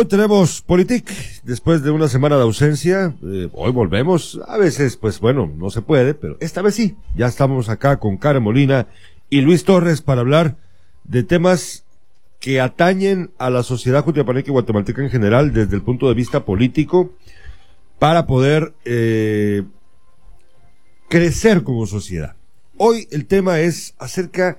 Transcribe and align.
Hoy 0.00 0.04
tenemos 0.04 0.62
Politic, 0.62 1.10
después 1.42 1.82
de 1.82 1.90
una 1.90 2.06
semana 2.06 2.36
de 2.36 2.42
ausencia, 2.42 3.16
eh, 3.20 3.48
hoy 3.52 3.72
volvemos, 3.72 4.38
a 4.46 4.56
veces 4.56 4.96
pues 4.96 5.18
bueno, 5.18 5.52
no 5.56 5.70
se 5.70 5.82
puede, 5.82 6.14
pero 6.14 6.36
esta 6.38 6.62
vez 6.62 6.76
sí, 6.76 6.96
ya 7.16 7.26
estamos 7.26 7.68
acá 7.68 7.98
con 7.98 8.16
Karen 8.16 8.44
Molina 8.44 8.86
y 9.28 9.40
Luis 9.40 9.64
Torres 9.64 10.00
para 10.00 10.20
hablar 10.20 10.56
de 11.02 11.24
temas 11.24 11.84
que 12.38 12.60
atañen 12.60 13.32
a 13.38 13.50
la 13.50 13.64
sociedad 13.64 14.04
jutiapaneca 14.04 14.48
y 14.48 14.52
guatemalteca 14.52 15.02
en 15.02 15.10
general 15.10 15.52
desde 15.52 15.74
el 15.74 15.82
punto 15.82 16.06
de 16.06 16.14
vista 16.14 16.44
político 16.44 17.10
para 17.98 18.28
poder 18.28 18.74
eh, 18.84 19.64
crecer 21.08 21.64
como 21.64 21.86
sociedad. 21.86 22.36
Hoy 22.76 23.08
el 23.10 23.26
tema 23.26 23.58
es 23.58 23.96
acerca 23.98 24.58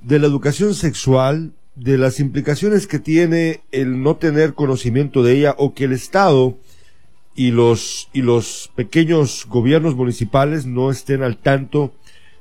de 0.00 0.20
la 0.20 0.28
educación 0.28 0.74
sexual, 0.74 1.54
de 1.76 1.98
las 1.98 2.20
implicaciones 2.20 2.86
que 2.86 2.98
tiene 2.98 3.60
el 3.70 4.02
no 4.02 4.16
tener 4.16 4.54
conocimiento 4.54 5.22
de 5.22 5.34
ella 5.34 5.54
o 5.58 5.74
que 5.74 5.84
el 5.84 5.92
Estado 5.92 6.56
y 7.34 7.50
los, 7.50 8.08
y 8.14 8.22
los 8.22 8.72
pequeños 8.74 9.46
gobiernos 9.46 9.94
municipales 9.94 10.64
no 10.64 10.90
estén 10.90 11.22
al 11.22 11.36
tanto 11.36 11.92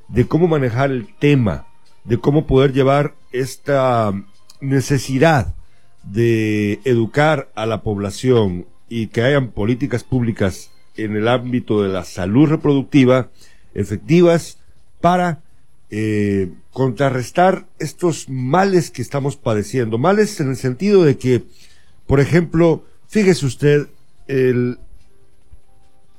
de 0.07 0.25
cómo 0.25 0.47
manejar 0.47 0.89
el 0.89 1.13
tema, 1.19 1.67
de 2.05 2.17
cómo 2.17 2.47
poder 2.47 2.71
llevar 2.71 3.13
esta 3.33 4.13
necesidad 4.61 5.53
de 6.03 6.79
educar 6.85 7.51
a 7.55 7.65
la 7.65 7.81
población 7.81 8.65
y 8.87 9.07
que 9.07 9.21
hayan 9.21 9.49
políticas 9.49 10.03
públicas 10.03 10.71
en 10.95 11.15
el 11.17 11.27
ámbito 11.27 11.83
de 11.83 11.89
la 11.89 12.05
salud 12.05 12.47
reproductiva 12.47 13.29
efectivas 13.73 14.59
para 15.01 15.41
eh, 15.89 16.51
contrarrestar 16.71 17.67
estos 17.79 18.27
males 18.29 18.91
que 18.91 19.01
estamos 19.01 19.37
padeciendo. 19.37 19.97
Males 19.97 20.39
en 20.39 20.49
el 20.49 20.55
sentido 20.55 21.03
de 21.03 21.17
que, 21.17 21.43
por 22.07 22.19
ejemplo, 22.19 22.83
fíjese 23.07 23.45
usted, 23.45 23.87
el, 24.27 24.79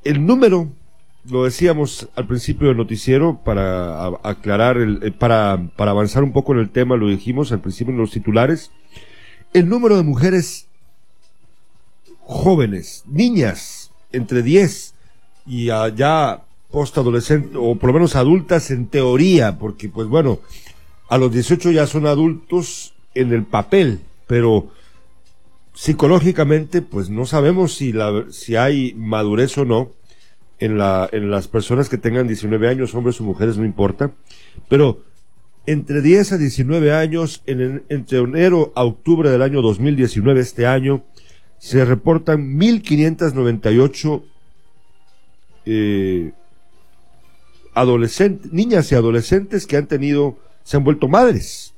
el 0.05 0.25
número, 0.25 0.71
lo 1.29 1.45
decíamos 1.45 2.09
al 2.15 2.27
principio 2.27 2.69
del 2.69 2.77
noticiero, 2.77 3.41
para 3.45 4.07
aclarar, 4.23 4.77
el, 4.77 5.01
eh, 5.03 5.11
para, 5.11 5.71
para 5.77 5.91
avanzar 5.91 6.23
un 6.23 6.33
poco 6.33 6.53
en 6.53 6.61
el 6.61 6.71
tema, 6.71 6.97
lo 6.97 7.09
dijimos 7.09 7.53
al 7.53 7.61
principio 7.61 7.93
en 7.93 7.99
los 7.99 8.13
titulares, 8.13 8.71
el 9.53 9.69
número 9.69 9.97
de 9.97 10.03
mujeres 10.03 10.69
jóvenes, 12.21 13.05
niñas, 13.07 13.91
entre 14.13 14.43
10 14.43 14.95
y 15.47 15.67
ya 15.67 16.46
postadolescente 16.71 17.57
o 17.57 17.77
por 17.77 17.89
lo 17.89 17.95
menos 17.95 18.17
adultas 18.17 18.71
en 18.71 18.87
teoría, 18.87 19.59
porque 19.59 19.89
pues 19.89 20.09
bueno, 20.09 20.41
a 21.09 21.19
los 21.19 21.33
18 21.33 21.71
ya 21.71 21.87
son 21.87 22.07
adultos 22.07 22.95
en 23.15 23.33
el 23.33 23.45
papel, 23.45 24.01
pero 24.27 24.69
psicológicamente 25.75 26.83
pues 26.83 27.11
no 27.11 27.27
sabemos 27.27 27.75
si 27.75 27.93
la 27.93 28.25
si 28.31 28.57
hay 28.57 28.95
madurez 28.95 29.57
o 29.59 29.65
no 29.65 29.91
en 30.59 30.79
la 30.79 31.09
en 31.13 31.31
las 31.31 31.49
personas 31.49 31.89
que 31.89 31.99
tengan 31.99 32.27
19 32.27 32.69
años, 32.69 32.95
hombres 32.95 33.21
o 33.21 33.25
mujeres 33.25 33.57
no 33.57 33.65
importa, 33.65 34.13
pero 34.69 35.01
entre 35.67 36.01
10 36.01 36.33
a 36.33 36.39
19 36.39 36.93
años 36.93 37.43
en, 37.47 37.85
entre 37.89 38.19
enero 38.19 38.73
a 38.75 38.85
octubre 38.85 39.31
del 39.31 39.43
año 39.43 39.63
2019 39.63 40.41
este 40.41 40.67
año 40.67 41.05
se 41.59 41.85
reportan 41.85 42.57
1598 42.57 44.25
eh, 45.67 46.33
niñas 48.51 48.91
y 48.91 48.95
adolescentes 48.95 49.67
que 49.67 49.77
han 49.77 49.87
tenido, 49.87 50.39
se 50.65 50.77
han 50.77 50.85
vuelto 50.85 51.09
madres. 51.09 51.75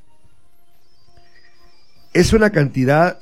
Es 2.13 2.33
una 2.33 2.51
cantidad 2.51 3.19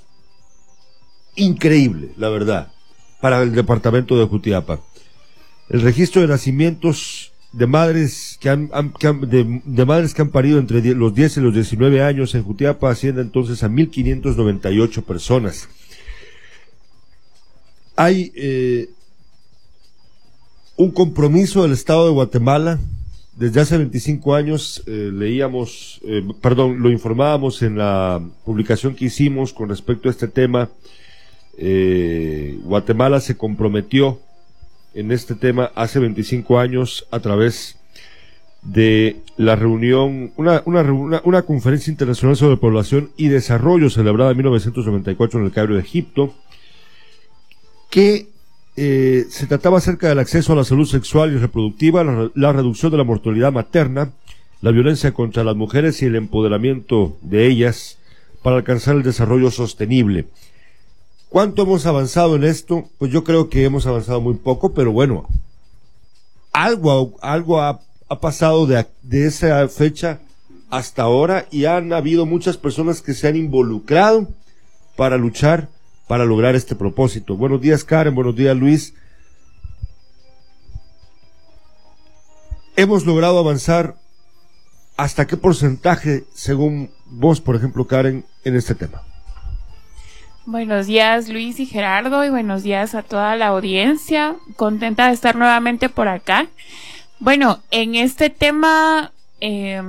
increíble, 1.35 2.13
la 2.17 2.29
verdad, 2.29 2.73
para 3.21 3.43
el 3.43 3.53
departamento 3.53 4.19
de 4.19 4.27
Jutiapa. 4.27 4.81
El 5.69 5.83
registro 5.83 6.23
de 6.23 6.29
nacimientos 6.29 7.33
de 7.53 7.67
madres 7.67 8.37
que 8.41 8.51
han, 8.51 8.69
de, 8.69 9.85
madres 9.87 10.15
que 10.15 10.23
han 10.23 10.31
parido 10.31 10.59
entre 10.59 10.83
los 10.95 11.15
10 11.15 11.39
y 11.39 11.41
los 11.41 11.55
19 11.55 12.03
años 12.03 12.35
en 12.35 12.45
Jutiapa 12.45 12.91
asciende 12.91 13.23
entonces 13.23 13.63
a 13.63 13.69
1598 13.69 15.05
personas. 15.05 15.69
Hay 17.97 18.33
eh, 18.37 18.91
un 20.77 20.91
compromiso 20.91 21.63
del 21.63 21.73
Estado 21.73 22.07
de 22.07 22.13
Guatemala. 22.13 22.79
Desde 23.35 23.61
hace 23.61 23.77
25 23.77 24.35
años 24.35 24.83
eh, 24.87 25.11
leíamos, 25.13 26.01
eh, 26.05 26.27
perdón, 26.41 26.81
lo 26.81 26.91
informábamos 26.91 27.63
en 27.63 27.77
la 27.77 28.23
publicación 28.45 28.95
que 28.95 29.07
hicimos 29.07 29.53
con 29.53 29.69
respecto 29.69 30.09
a 30.09 30.13
este 30.13 30.29
tema. 30.29 30.71
Eh, 31.59 32.59
Guatemala 32.63 33.21
se 33.21 33.37
comprometió 33.37 34.19
en 34.95 35.13
este 35.13 35.35
tema 35.35 35.71
hace 35.75 35.99
25 35.99 36.59
años 36.59 37.07
a 37.11 37.21
través 37.21 37.77
de 38.63 39.17
la 39.37 39.55
reunión, 39.55 40.33
una, 40.37 41.43
conferencia 41.43 41.91
internacional 41.91 42.37
sobre 42.37 42.57
población 42.57 43.11
y 43.17 43.29
desarrollo 43.29 43.91
celebrada 43.91 44.33
en 44.33 44.39
1994 44.39 45.39
en 45.39 45.47
el 45.47 45.53
Cairo 45.53 45.75
de 45.75 45.81
Egipto, 45.81 46.35
que 47.91 48.29
eh, 48.77 49.27
se 49.31 49.47
trataba 49.47 49.79
acerca 49.79 50.09
del 50.09 50.19
acceso 50.19 50.53
a 50.53 50.57
la 50.57 50.65
salud 50.65 50.87
sexual 50.87 51.33
y 51.33 51.39
reproductiva, 51.39 52.05
la, 52.35 52.53
reducción 52.53 52.93
de 52.93 52.99
la 52.99 53.05
mortalidad 53.05 53.51
materna, 53.51 54.13
la 54.61 54.71
violencia 54.71 55.13
contra 55.13 55.45
las 55.45 55.57
mujeres 55.57 56.03
y 56.03 56.07
el 56.07 56.17
empoderamiento 56.17 57.17
de 57.23 57.47
ellas 57.47 57.97
para 58.43 58.57
alcanzar 58.57 58.97
el 58.97 59.03
desarrollo 59.03 59.51
sostenible. 59.51 60.27
¿Cuánto 61.31 61.63
hemos 61.63 61.87
avanzado 61.87 62.37
en 62.37 62.45
esto? 62.45 62.89
Pues 62.99 63.11
yo 63.11 63.25
creo 63.25 63.49
que 63.49 63.65
hemos 63.65 63.87
avanzado 63.87 64.21
muy 64.21 64.35
poco, 64.35 64.75
pero 64.75 64.93
bueno, 64.93 65.27
algo, 66.53 67.17
algo 67.23 67.61
ha, 67.61 67.81
ha 68.09 68.21
pasado 68.21 68.67
de, 68.67 68.87
de 69.03 69.27
esa 69.27 69.67
fecha 69.69 70.21
hasta 70.69 71.03
ahora 71.03 71.47
y 71.51 71.65
han 71.65 71.95
habido 71.95 72.27
muchas 72.27 72.59
personas 72.59 73.01
que 73.01 73.15
se 73.15 73.27
han 73.27 73.37
involucrado 73.37 74.29
para 74.97 75.17
luchar 75.17 75.69
para 76.07 76.25
lograr 76.25 76.55
este 76.55 76.75
propósito. 76.75 77.37
Buenos 77.37 77.61
días 77.61 77.85
Karen, 77.85 78.15
buenos 78.15 78.37
días 78.37 78.57
Luis. 78.57 78.95
Hemos 82.77 83.07
logrado 83.07 83.39
avanzar 83.39 83.97
hasta 84.97 85.27
qué 85.27 85.37
porcentaje, 85.37 86.25
según 86.35 86.91
vos, 87.07 87.41
por 87.41 87.57
ejemplo, 87.57 87.87
Karen, 87.87 88.25
en 88.45 88.57
este 88.57 88.75
tema. 88.75 89.03
Buenos 90.45 90.87
días 90.87 91.29
Luis 91.29 91.59
y 91.59 91.67
Gerardo 91.67 92.25
y 92.25 92.31
buenos 92.31 92.63
días 92.63 92.95
a 92.95 93.03
toda 93.03 93.35
la 93.35 93.49
audiencia. 93.49 94.37
Contenta 94.55 95.09
de 95.09 95.15
estar 95.15 95.37
nuevamente 95.37 95.89
por 95.89 96.07
acá. 96.07 96.47
Bueno, 97.19 97.63
en 97.71 97.95
este 97.97 98.31
tema 98.31 99.11
eh, 99.41 99.83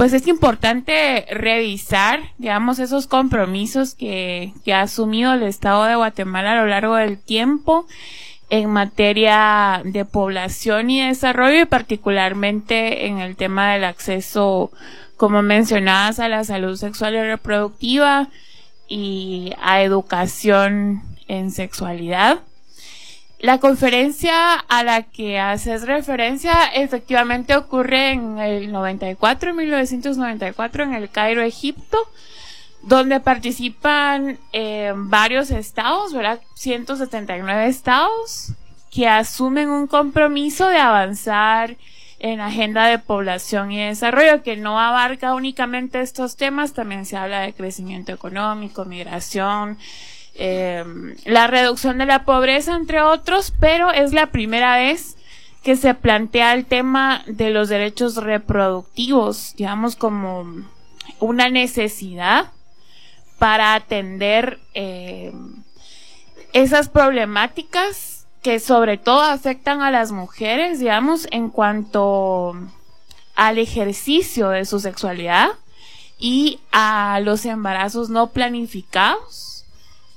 pues 0.00 0.14
es 0.14 0.26
importante 0.28 1.26
revisar, 1.30 2.20
digamos, 2.38 2.78
esos 2.78 3.06
compromisos 3.06 3.94
que, 3.94 4.54
que 4.64 4.72
ha 4.72 4.80
asumido 4.80 5.34
el 5.34 5.42
Estado 5.42 5.84
de 5.84 5.94
Guatemala 5.94 6.52
a 6.52 6.62
lo 6.62 6.66
largo 6.66 6.94
del 6.94 7.18
tiempo 7.18 7.86
en 8.48 8.70
materia 8.70 9.82
de 9.84 10.06
población 10.06 10.88
y 10.88 11.06
desarrollo 11.06 11.60
y 11.60 11.64
particularmente 11.66 13.08
en 13.08 13.18
el 13.18 13.36
tema 13.36 13.74
del 13.74 13.84
acceso, 13.84 14.72
como 15.18 15.42
mencionabas, 15.42 16.18
a 16.18 16.30
la 16.30 16.44
salud 16.44 16.76
sexual 16.76 17.14
y 17.16 17.20
reproductiva 17.20 18.30
y 18.88 19.52
a 19.62 19.82
educación 19.82 21.02
en 21.28 21.50
sexualidad. 21.50 22.38
La 23.40 23.58
conferencia 23.58 24.52
a 24.52 24.84
la 24.84 25.04
que 25.04 25.38
haces 25.38 25.86
referencia 25.86 26.52
efectivamente 26.74 27.56
ocurre 27.56 28.10
en 28.12 28.38
el 28.38 28.70
94, 28.70 29.54
1994, 29.54 30.84
en 30.84 30.92
el 30.94 31.08
Cairo, 31.08 31.40
Egipto, 31.40 31.98
donde 32.82 33.18
participan 33.20 34.38
eh, 34.52 34.92
varios 34.94 35.50
estados, 35.50 36.12
¿verdad? 36.12 36.40
179 36.54 37.66
estados 37.66 38.52
que 38.90 39.08
asumen 39.08 39.70
un 39.70 39.86
compromiso 39.86 40.68
de 40.68 40.76
avanzar 40.76 41.76
en 42.18 42.40
agenda 42.40 42.88
de 42.88 42.98
población 42.98 43.72
y 43.72 43.82
desarrollo 43.82 44.42
que 44.42 44.58
no 44.58 44.78
abarca 44.78 45.34
únicamente 45.34 46.02
estos 46.02 46.36
temas, 46.36 46.74
también 46.74 47.06
se 47.06 47.16
habla 47.16 47.40
de 47.40 47.54
crecimiento 47.54 48.12
económico, 48.12 48.84
migración, 48.84 49.78
eh, 50.42 50.82
la 51.26 51.48
reducción 51.48 51.98
de 51.98 52.06
la 52.06 52.24
pobreza, 52.24 52.74
entre 52.74 53.02
otros, 53.02 53.52
pero 53.60 53.90
es 53.90 54.14
la 54.14 54.28
primera 54.28 54.74
vez 54.78 55.18
que 55.62 55.76
se 55.76 55.92
plantea 55.92 56.54
el 56.54 56.64
tema 56.64 57.22
de 57.26 57.50
los 57.50 57.68
derechos 57.68 58.16
reproductivos, 58.16 59.54
digamos, 59.58 59.96
como 59.96 60.46
una 61.18 61.50
necesidad 61.50 62.52
para 63.38 63.74
atender 63.74 64.58
eh, 64.72 65.30
esas 66.54 66.88
problemáticas 66.88 68.26
que 68.40 68.60
sobre 68.60 68.96
todo 68.96 69.20
afectan 69.20 69.82
a 69.82 69.90
las 69.90 70.10
mujeres, 70.10 70.78
digamos, 70.78 71.28
en 71.32 71.50
cuanto 71.50 72.54
al 73.36 73.58
ejercicio 73.58 74.48
de 74.48 74.64
su 74.64 74.80
sexualidad 74.80 75.50
y 76.18 76.60
a 76.72 77.20
los 77.22 77.44
embarazos 77.44 78.08
no 78.08 78.28
planificados 78.30 79.49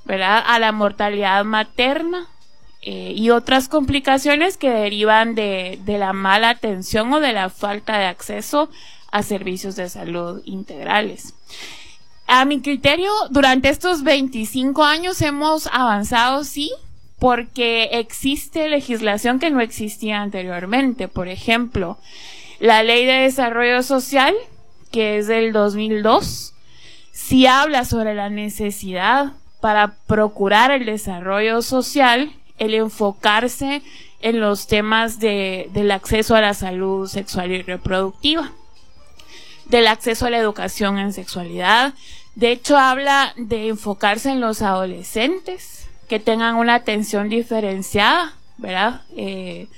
¿verdad? 0.06 0.44
A 0.46 0.60
la 0.60 0.72
mortalidad 0.72 1.44
materna 1.46 2.28
eh, 2.82 3.14
y 3.16 3.30
otras 3.30 3.70
complicaciones 3.70 4.58
que 4.58 4.70
derivan 4.70 5.36
de, 5.36 5.80
de 5.86 5.98
la 5.98 6.14
mala 6.14 6.50
atención 6.50 7.14
o 7.14 7.20
de 7.20 7.34
la 7.34 7.50
falta 7.50 7.98
de 7.98 8.06
acceso 8.06 8.70
a 9.12 9.24
servicios 9.24 9.76
de 9.76 9.90
salud 9.90 10.42
integrales. 10.46 11.34
A 12.28 12.46
mi 12.46 12.62
criterio, 12.62 13.12
durante 13.30 13.70
estos 13.70 14.04
25 14.04 14.84
años 14.84 15.22
hemos 15.22 15.68
avanzado, 15.68 16.44
sí, 16.44 16.72
porque 17.20 17.90
existe 17.94 18.68
legislación 18.68 19.40
que 19.40 19.50
no 19.50 19.62
existía 19.62 20.22
anteriormente. 20.22 21.08
Por 21.08 21.28
ejemplo, 21.28 21.98
la 22.60 22.82
Ley 22.84 23.06
de 23.06 23.14
Desarrollo 23.14 23.84
Social, 23.84 24.34
que 24.92 25.18
es 25.18 25.28
del 25.28 25.54
2002, 25.54 26.54
sí 27.12 27.46
habla 27.46 27.86
sobre 27.86 28.16
la 28.16 28.30
necesidad 28.30 29.34
para 29.64 29.96
procurar 30.08 30.72
el 30.72 30.86
desarrollo 30.86 31.62
social, 31.62 32.34
el 32.58 32.74
enfocarse 32.74 33.82
en 34.20 34.42
los 34.42 34.68
temas 34.68 35.20
de, 35.20 35.70
del 35.72 35.90
acceso 35.92 36.36
a 36.36 36.42
la 36.42 36.54
salud 36.54 37.08
sexual 37.08 37.50
y 37.54 37.62
reproductiva, 37.62 38.52
del 39.68 39.88
acceso 39.88 40.26
a 40.26 40.32
la 40.32 40.38
educación 40.38 40.98
en 40.98 41.14
sexualidad. 41.14 41.94
De 42.36 42.52
hecho, 42.52 42.78
habla 42.78 43.34
de 43.38 43.70
enfocarse 43.70 44.32
en 44.32 44.42
los 44.42 44.62
adolescentes, 44.62 45.88
que 46.10 46.20
tengan 46.20 46.56
una 46.56 46.76
atención 46.76 47.30
diferenciada, 47.30 48.34
¿verdad? 48.58 49.04
Eh, 49.16 49.70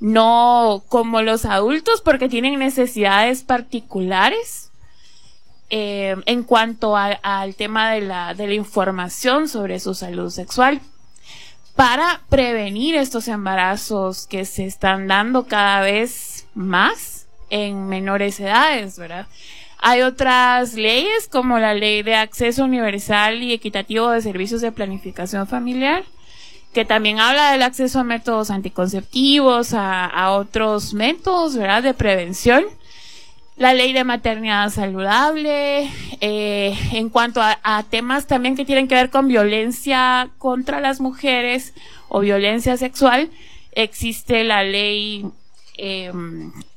no 0.00 0.82
como 0.88 1.22
los 1.22 1.44
adultos 1.44 2.00
porque 2.00 2.28
tienen 2.28 2.58
necesidades 2.58 3.44
particulares 3.44 4.67
eh, 5.70 6.16
en 6.26 6.42
cuanto 6.42 6.96
al 6.96 7.54
tema 7.54 7.92
de 7.92 8.00
la, 8.00 8.34
de 8.34 8.46
la 8.46 8.54
información 8.54 9.48
sobre 9.48 9.80
su 9.80 9.94
salud 9.94 10.30
sexual 10.30 10.80
para 11.76 12.22
prevenir 12.28 12.96
estos 12.96 13.28
embarazos 13.28 14.26
que 14.26 14.44
se 14.44 14.66
están 14.66 15.06
dando 15.06 15.46
cada 15.46 15.80
vez 15.80 16.46
más 16.54 17.26
en 17.50 17.86
menores 17.86 18.40
edades, 18.40 18.98
¿verdad? 18.98 19.26
Hay 19.80 20.02
otras 20.02 20.74
leyes 20.74 21.28
como 21.28 21.58
la 21.58 21.74
ley 21.74 22.02
de 22.02 22.16
acceso 22.16 22.64
universal 22.64 23.42
y 23.42 23.52
equitativo 23.52 24.10
de 24.10 24.22
servicios 24.22 24.60
de 24.60 24.72
planificación 24.72 25.46
familiar, 25.46 26.04
que 26.74 26.84
también 26.84 27.20
habla 27.20 27.52
del 27.52 27.62
acceso 27.62 28.00
a 28.00 28.04
métodos 28.04 28.50
anticonceptivos, 28.50 29.72
a, 29.72 30.32
otros 30.32 30.94
métodos, 30.94 31.56
¿verdad? 31.56 31.84
De 31.84 31.94
prevención. 31.94 32.64
La 33.58 33.74
ley 33.74 33.92
de 33.92 34.04
maternidad 34.04 34.70
saludable, 34.70 35.90
eh, 36.20 36.78
en 36.92 37.08
cuanto 37.08 37.40
a, 37.42 37.84
temas 37.90 38.28
también 38.28 38.54
que 38.54 38.64
tienen 38.64 38.86
que 38.86 38.94
ver 38.94 39.10
con 39.10 39.26
violencia 39.26 40.30
contra 40.38 40.80
las 40.80 41.00
mujeres 41.00 41.74
o 42.08 42.20
violencia 42.20 42.76
sexual, 42.76 43.30
existe 43.72 44.44
la 44.44 44.62
ley 44.62 45.26
eh, 45.76 46.12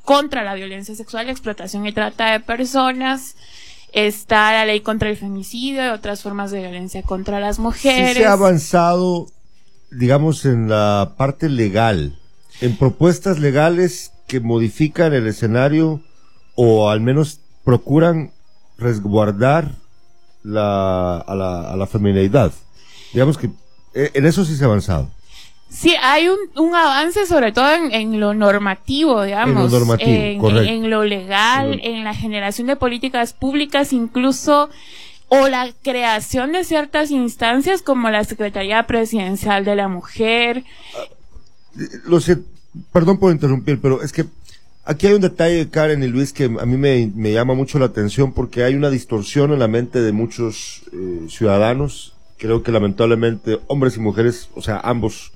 contra 0.04 0.44
la 0.44 0.56
violencia 0.56 0.96
sexual, 0.96 1.30
explotación 1.30 1.86
y 1.86 1.92
trata 1.92 2.32
de 2.32 2.40
personas. 2.40 3.36
Está 3.94 4.52
la 4.52 4.66
ley 4.66 4.80
contra 4.80 5.10
el 5.10 5.18
femicidio 5.18 5.86
y 5.86 5.90
otras 5.90 6.24
formas 6.24 6.50
de 6.50 6.62
violencia 6.62 7.04
contra 7.04 7.40
las 7.40 7.60
mujeres. 7.60 8.18
se 8.18 8.26
ha 8.26 8.32
avanzado, 8.32 9.28
digamos, 9.92 10.46
en 10.46 10.68
la 10.68 11.14
parte 11.16 11.48
legal, 11.48 12.18
en 12.60 12.76
propuestas 12.76 13.38
legales 13.38 14.14
que 14.26 14.40
modifican 14.40 15.14
el 15.14 15.28
escenario 15.28 16.02
o 16.56 16.90
al 16.90 17.02
menos 17.02 17.40
procuran 17.64 18.32
resguardar 18.78 19.72
la, 20.44 21.18
a, 21.18 21.36
la, 21.36 21.72
a 21.72 21.76
la 21.76 21.88
feminidad. 21.88 22.52
Digamos 23.14 23.38
que 23.38 23.50
eh, 23.94 24.12
en 24.14 24.26
eso 24.26 24.46
sí 24.46 24.56
se 24.56 24.64
ha 24.64 24.68
avanzado. 24.68 25.10
Sí, 25.70 25.96
hay 26.02 26.28
un, 26.28 26.38
un 26.58 26.76
avance 26.76 27.26
sobre 27.26 27.54
todo 27.54 27.70
en, 27.74 28.20
lo 28.20 28.34
normativo, 28.34 29.24
digamos. 29.24 29.72
En 30.00 30.90
lo 30.90 31.06
legal, 31.06 31.80
en 31.82 32.04
la 32.04 32.14
generación 32.14 32.68
de 32.68 32.76
políticas 32.76 33.32
públicas, 33.32 33.94
incluso, 33.94 34.70
o 35.30 35.48
la 35.48 35.72
creación 35.82 36.52
de 36.52 36.66
ciertas 36.66 37.10
instancias 37.10 37.82
como 37.84 38.10
la 38.10 38.26
Secretaría 38.26 38.86
Presidencial 38.86 39.64
de 39.64 39.78
la 39.78 39.88
Mujer. 39.88 40.66
Lo 42.06 42.20
sé, 42.20 42.40
perdón 42.92 43.18
por 43.18 43.32
interrumpir, 43.32 43.80
pero 43.80 44.04
es 44.04 44.12
que 44.12 44.26
aquí 44.84 45.08
hay 45.08 45.14
un 45.14 45.22
detalle, 45.22 45.70
Karen 45.70 46.04
y 46.04 46.08
Luis, 46.08 46.34
que 46.34 46.46
a 46.46 46.66
mí 46.66 46.78
me, 46.78 47.12
me 47.16 47.32
llama 47.32 47.54
mucho 47.54 47.80
la 47.80 47.86
atención 47.86 48.34
porque 48.34 48.64
hay 48.64 48.76
una 48.76 48.90
distorsión 48.90 49.52
en 49.52 49.60
la 49.60 49.68
mente 49.68 50.02
de 50.02 50.12
muchos 50.12 50.84
eh, 50.94 51.26
ciudadanos. 51.30 52.16
Creo 52.38 52.64
que 52.64 52.72
lamentablemente 52.72 53.60
hombres 53.68 53.98
y 53.98 54.00
mujeres, 54.00 54.50
o 54.56 54.62
sea, 54.62 54.80
ambos, 54.80 55.32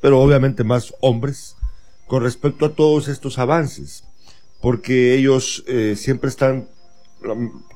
pero 0.00 0.20
obviamente 0.20 0.64
más 0.64 0.94
hombres, 1.00 1.56
con 2.06 2.22
respecto 2.22 2.66
a 2.66 2.74
todos 2.74 3.08
estos 3.08 3.38
avances, 3.38 4.04
porque 4.60 5.14
ellos 5.14 5.64
eh, 5.66 5.94
siempre 5.96 6.28
están, 6.28 6.68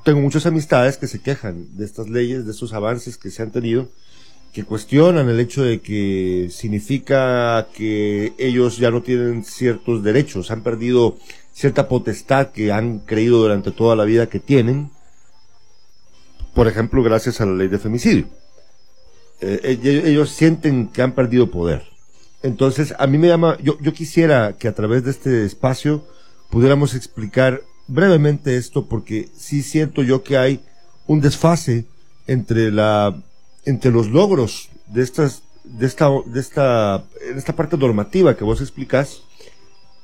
tengo 0.03 0.19
muchas 0.19 0.45
amistades 0.45 0.97
que 0.97 1.07
se 1.07 1.21
quejan 1.21 1.75
de 1.77 1.85
estas 1.85 2.09
leyes, 2.09 2.45
de 2.45 2.51
estos 2.51 2.73
avances 2.73 3.17
que 3.17 3.31
se 3.31 3.41
han 3.41 3.51
tenido, 3.51 3.89
que 4.55 4.63
cuestionan 4.63 5.27
el 5.27 5.41
hecho 5.41 5.63
de 5.63 5.81
que 5.81 6.47
significa 6.49 7.67
que 7.73 8.31
ellos 8.37 8.77
ya 8.77 8.89
no 8.89 9.03
tienen 9.03 9.43
ciertos 9.43 10.01
derechos, 10.01 10.49
han 10.49 10.63
perdido 10.63 11.17
cierta 11.51 11.89
potestad 11.89 12.51
que 12.53 12.71
han 12.71 12.99
creído 12.99 13.39
durante 13.39 13.71
toda 13.71 13.97
la 13.97 14.05
vida 14.05 14.29
que 14.29 14.39
tienen, 14.39 14.91
por 16.53 16.69
ejemplo, 16.69 17.03
gracias 17.03 17.41
a 17.41 17.45
la 17.45 17.51
ley 17.51 17.67
de 17.67 17.79
femicidio. 17.79 18.29
Eh, 19.41 19.77
ellos 20.05 20.29
sienten 20.29 20.87
que 20.87 21.01
han 21.01 21.11
perdido 21.11 21.51
poder. 21.51 21.83
Entonces, 22.41 22.95
a 22.97 23.07
mí 23.07 23.17
me 23.17 23.27
llama, 23.27 23.57
yo, 23.61 23.77
yo 23.81 23.91
quisiera 23.91 24.55
que 24.57 24.69
a 24.69 24.73
través 24.73 25.03
de 25.03 25.11
este 25.11 25.43
espacio 25.43 26.07
pudiéramos 26.49 26.95
explicar 26.95 27.61
brevemente 27.87 28.55
esto, 28.55 28.85
porque 28.85 29.27
sí 29.35 29.63
siento 29.63 30.01
yo 30.01 30.23
que 30.23 30.37
hay 30.37 30.61
un 31.07 31.19
desfase 31.19 31.87
entre 32.25 32.71
la, 32.71 33.21
entre 33.65 33.91
los 33.91 34.07
logros 34.09 34.69
de 34.87 35.03
estas, 35.03 35.43
de 35.63 35.85
esta, 35.85 36.09
de 36.25 36.39
esta, 36.39 37.03
en 37.29 37.37
esta 37.37 37.55
parte 37.55 37.77
normativa 37.77 38.37
que 38.37 38.43
vos 38.43 38.61
explicás 38.61 39.21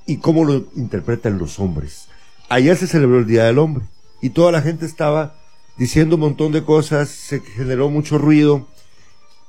y 0.06 0.18
cómo 0.18 0.44
lo 0.46 0.66
interpretan 0.76 1.38
los 1.38 1.60
hombres. 1.60 2.08
Ayer 2.50 2.76
se 2.76 2.88
celebró 2.88 3.20
el 3.20 3.28
Día 3.28 3.46
del 3.46 3.60
Hombre 3.60 3.86
y 4.22 4.32
toda 4.32 4.52
la 4.52 4.62
gente 4.62 4.86
estaba 4.86 5.36
diciendo 5.78 6.16
un 6.16 6.22
montón 6.22 6.52
de 6.52 6.64
cosas, 6.64 7.10
se 7.10 7.40
generó 7.40 7.90
mucho 7.90 8.18
ruido, 8.18 8.68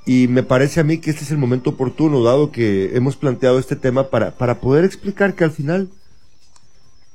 y 0.05 0.27
me 0.29 0.43
parece 0.43 0.81
a 0.81 0.85
mí 0.85 0.99
que 0.99 1.11
este 1.11 1.25
es 1.25 1.31
el 1.31 1.39
momento 1.39 1.71
oportuno, 1.71 2.23
dado 2.23 2.51
que 2.51 2.97
hemos 2.97 3.17
planteado 3.17 3.59
este 3.59 3.77
tema 3.77 4.11
para, 4.11 4.33
para 4.33 4.61
poder 4.61 4.85
explicar 4.85 5.35
que 5.35 5.45
al 5.45 5.53
final 5.53 5.91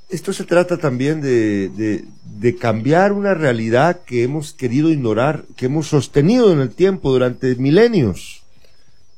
esto 0.10 0.34
se 0.34 0.44
trata 0.46 0.78
también 0.78 1.22
de, 1.22 1.70
de, 1.70 2.06
de, 2.24 2.56
cambiar 2.56 3.12
una 3.12 3.34
realidad 3.34 4.02
que 4.06 4.24
hemos 4.24 4.54
querido 4.54 4.90
ignorar, 4.90 5.46
que 5.56 5.66
hemos 5.66 5.88
sostenido 5.88 6.52
en 6.54 6.60
el 6.60 6.70
tiempo 6.70 7.12
durante 7.12 7.56
milenios, 7.56 8.44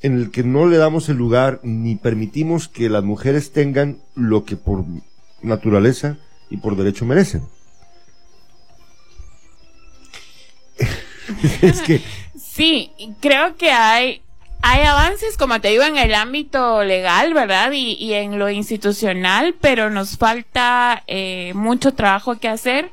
en 0.02 0.18
el 0.18 0.32
que 0.32 0.44
no 0.44 0.66
le 0.68 0.78
damos 0.78 1.10
el 1.10 1.18
lugar 1.18 1.60
ni 1.64 1.96
permitimos 1.96 2.68
que 2.68 2.90
las 2.90 3.04
mujeres 3.04 3.52
tengan 3.52 4.00
lo 4.16 4.46
que 4.46 4.56
por 4.56 4.86
naturaleza 5.42 6.18
y 6.50 6.58
por 6.58 6.76
derecho 6.76 7.06
merecen. 7.06 7.44
es 11.62 11.82
que 11.82 12.02
Sí, 12.60 12.92
creo 13.22 13.56
que 13.56 13.72
hay, 13.72 14.22
hay 14.62 14.84
avances, 14.84 15.38
como 15.38 15.62
te 15.62 15.70
digo, 15.70 15.84
en 15.84 15.98
el 15.98 16.14
ámbito 16.14 16.84
legal, 16.84 17.34
¿verdad? 17.34 17.72
Y, 17.72 18.14
en 18.14 18.40
lo 18.40 18.50
institucional, 18.50 19.56
pero 19.60 19.90
nos 19.90 20.18
falta 20.18 21.04
eh, 21.08 21.54
mucho 21.56 21.94
trabajo 21.94 22.40
que 22.40 22.50
hacer 22.50 22.90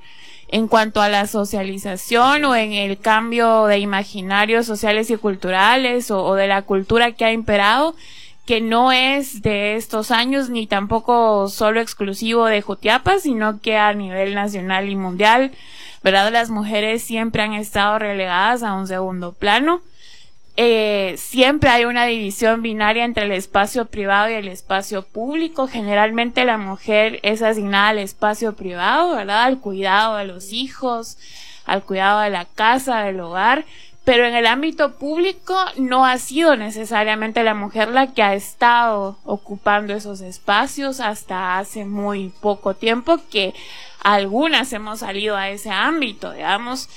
en 0.48 0.68
cuanto 0.68 1.02
a 1.02 1.08
la 1.08 1.26
socialización 1.26 2.44
o 2.44 2.54
en 2.54 2.72
el 2.72 2.98
cambio 2.98 3.66
de 3.66 3.78
imaginarios 3.78 4.64
sociales 4.64 5.10
y 5.10 5.16
culturales 5.16 6.10
o, 6.10 6.24
o 6.24 6.34
de 6.34 6.46
la 6.46 6.62
cultura 6.62 7.12
que 7.12 7.24
ha 7.24 7.32
imperado 7.32 7.96
que 8.46 8.60
no 8.60 8.92
es 8.92 9.42
de 9.42 9.74
estos 9.74 10.12
años 10.12 10.50
ni 10.50 10.68
tampoco 10.68 11.48
solo 11.48 11.80
exclusivo 11.80 12.46
de 12.46 12.62
Jutiapa, 12.62 13.18
sino 13.18 13.60
que 13.60 13.76
a 13.76 13.92
nivel 13.92 14.36
nacional 14.36 14.88
y 14.88 14.94
mundial 14.94 15.50
¿verdad? 16.06 16.30
Las 16.32 16.50
mujeres 16.50 17.02
siempre 17.02 17.42
han 17.42 17.52
estado 17.52 17.98
relegadas 17.98 18.62
a 18.62 18.74
un 18.74 18.86
segundo 18.86 19.32
plano. 19.32 19.80
Eh, 20.58 21.16
siempre 21.18 21.68
hay 21.68 21.84
una 21.84 22.06
división 22.06 22.62
binaria 22.62 23.04
entre 23.04 23.24
el 23.24 23.32
espacio 23.32 23.84
privado 23.84 24.30
y 24.30 24.34
el 24.34 24.48
espacio 24.48 25.02
público. 25.02 25.68
Generalmente 25.68 26.44
la 26.44 26.56
mujer 26.56 27.20
es 27.22 27.42
asignada 27.42 27.88
al 27.88 27.98
espacio 27.98 28.54
privado, 28.54 29.16
¿verdad? 29.16 29.42
Al 29.42 29.60
cuidado 29.60 30.16
de 30.16 30.24
los 30.24 30.52
hijos, 30.52 31.18
al 31.66 31.82
cuidado 31.82 32.20
de 32.20 32.30
la 32.30 32.46
casa, 32.46 33.02
del 33.02 33.20
hogar. 33.20 33.66
Pero 34.04 34.24
en 34.24 34.34
el 34.36 34.46
ámbito 34.46 34.92
público 34.92 35.56
no 35.76 36.06
ha 36.06 36.16
sido 36.18 36.56
necesariamente 36.56 37.42
la 37.42 37.54
mujer 37.54 37.88
la 37.88 38.14
que 38.14 38.22
ha 38.22 38.34
estado 38.34 39.18
ocupando 39.24 39.92
esos 39.92 40.20
espacios 40.20 41.00
hasta 41.00 41.58
hace 41.58 41.84
muy 41.84 42.32
poco 42.40 42.74
tiempo 42.74 43.18
que 43.30 43.52
algunas 44.04 44.72
hemos 44.72 45.00
salido 45.00 45.36
a 45.36 45.50
ese 45.50 45.70
ámbito, 45.70 46.30
digamos, 46.30 46.88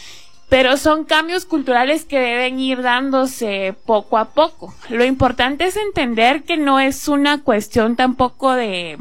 pero 0.50 0.78
son 0.78 1.06
cambios 1.06 1.46
culturales 1.46 2.06
que 2.06 2.20
deben 2.20 2.60
ir 2.60 2.82
dándose 2.82 3.76
poco 3.86 4.18
a 4.18 4.26
poco. 4.32 4.74
Lo 4.90 5.06
importante 5.06 5.66
es 5.66 5.78
entender 5.78 6.44
que 6.44 6.58
no 6.58 6.80
es 6.80 7.08
una 7.08 7.44
cuestión 7.44 7.96
tampoco 7.96 8.54
de, 8.54 8.98